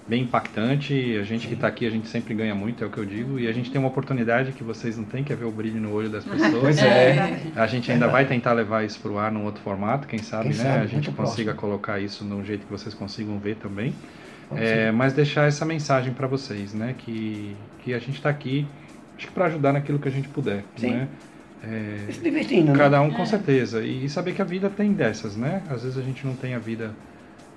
[0.10, 1.18] bem impactante.
[1.18, 1.47] A gente Sim.
[1.49, 3.39] que está aqui, a gente sempre ganha muito, é o que eu digo.
[3.39, 5.80] E a gente tem uma oportunidade que vocês não têm, que é ver o brilho
[5.80, 6.60] no olho das pessoas.
[6.60, 7.39] Pois é.
[7.55, 10.49] A gente ainda vai tentar levar isso para o ar num outro formato, quem sabe,
[10.49, 10.64] quem né?
[10.64, 11.55] Sabe, a gente consiga próximo.
[11.55, 13.93] colocar isso num jeito que vocês consigam ver também.
[14.55, 16.95] É, mas deixar essa mensagem para vocês, né?
[16.97, 18.66] Que, que a gente está aqui,
[19.16, 20.89] acho que para ajudar naquilo que a gente puder, Sim.
[20.89, 21.07] né?
[21.62, 22.78] É, se divertindo, né?
[22.78, 23.16] Cada um né?
[23.16, 23.84] com certeza.
[23.84, 25.62] E saber que a vida tem dessas, né?
[25.70, 26.95] Às vezes a gente não tem a vida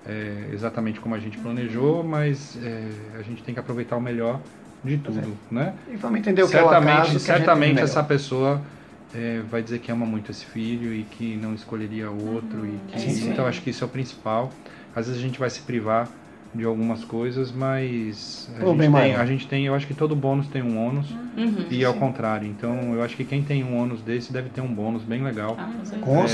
[0.07, 2.89] é, exatamente como a gente planejou, mas é,
[3.19, 4.41] a gente tem que aproveitar o melhor
[4.83, 5.55] de tudo, é.
[5.55, 5.75] né?
[5.93, 8.61] E vamos entender o certamente, que é o acaso, Certamente essa pessoa
[9.15, 12.61] é, vai dizer que ama muito esse filho e que não escolheria outro.
[12.61, 14.51] Uhum, e que, sim, então acho que isso é o principal.
[14.95, 16.09] Às vezes a gente vai se privar
[16.55, 20.49] de algumas coisas, mas a gente, tem, a gente, tem, eu acho que todo bônus
[20.49, 22.47] tem um ônus uhum, e ao contrário.
[22.47, 25.57] Então eu acho que quem tem um ônus desse deve ter um bônus bem legal
[25.59, 25.71] ah,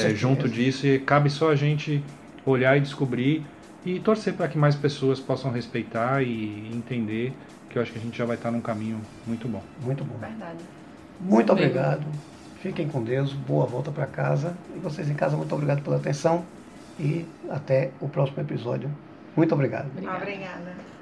[0.05, 2.03] é, junto disso e cabe só a gente
[2.45, 3.45] olhar e descobrir
[3.85, 7.33] e torcer para que mais pessoas possam respeitar e entender
[7.69, 9.63] que eu acho que a gente já vai estar num caminho muito bom.
[9.81, 10.17] Muito bom.
[10.19, 10.59] Verdade.
[11.21, 12.07] Muito obrigado.
[12.61, 13.33] Fiquem com Deus.
[13.33, 14.57] Boa volta para casa.
[14.75, 16.45] E vocês em casa, muito obrigado pela atenção.
[16.99, 18.91] E até o próximo episódio.
[19.37, 19.89] Muito obrigado.
[19.89, 20.19] Obrigada.
[20.19, 20.98] Obrigada.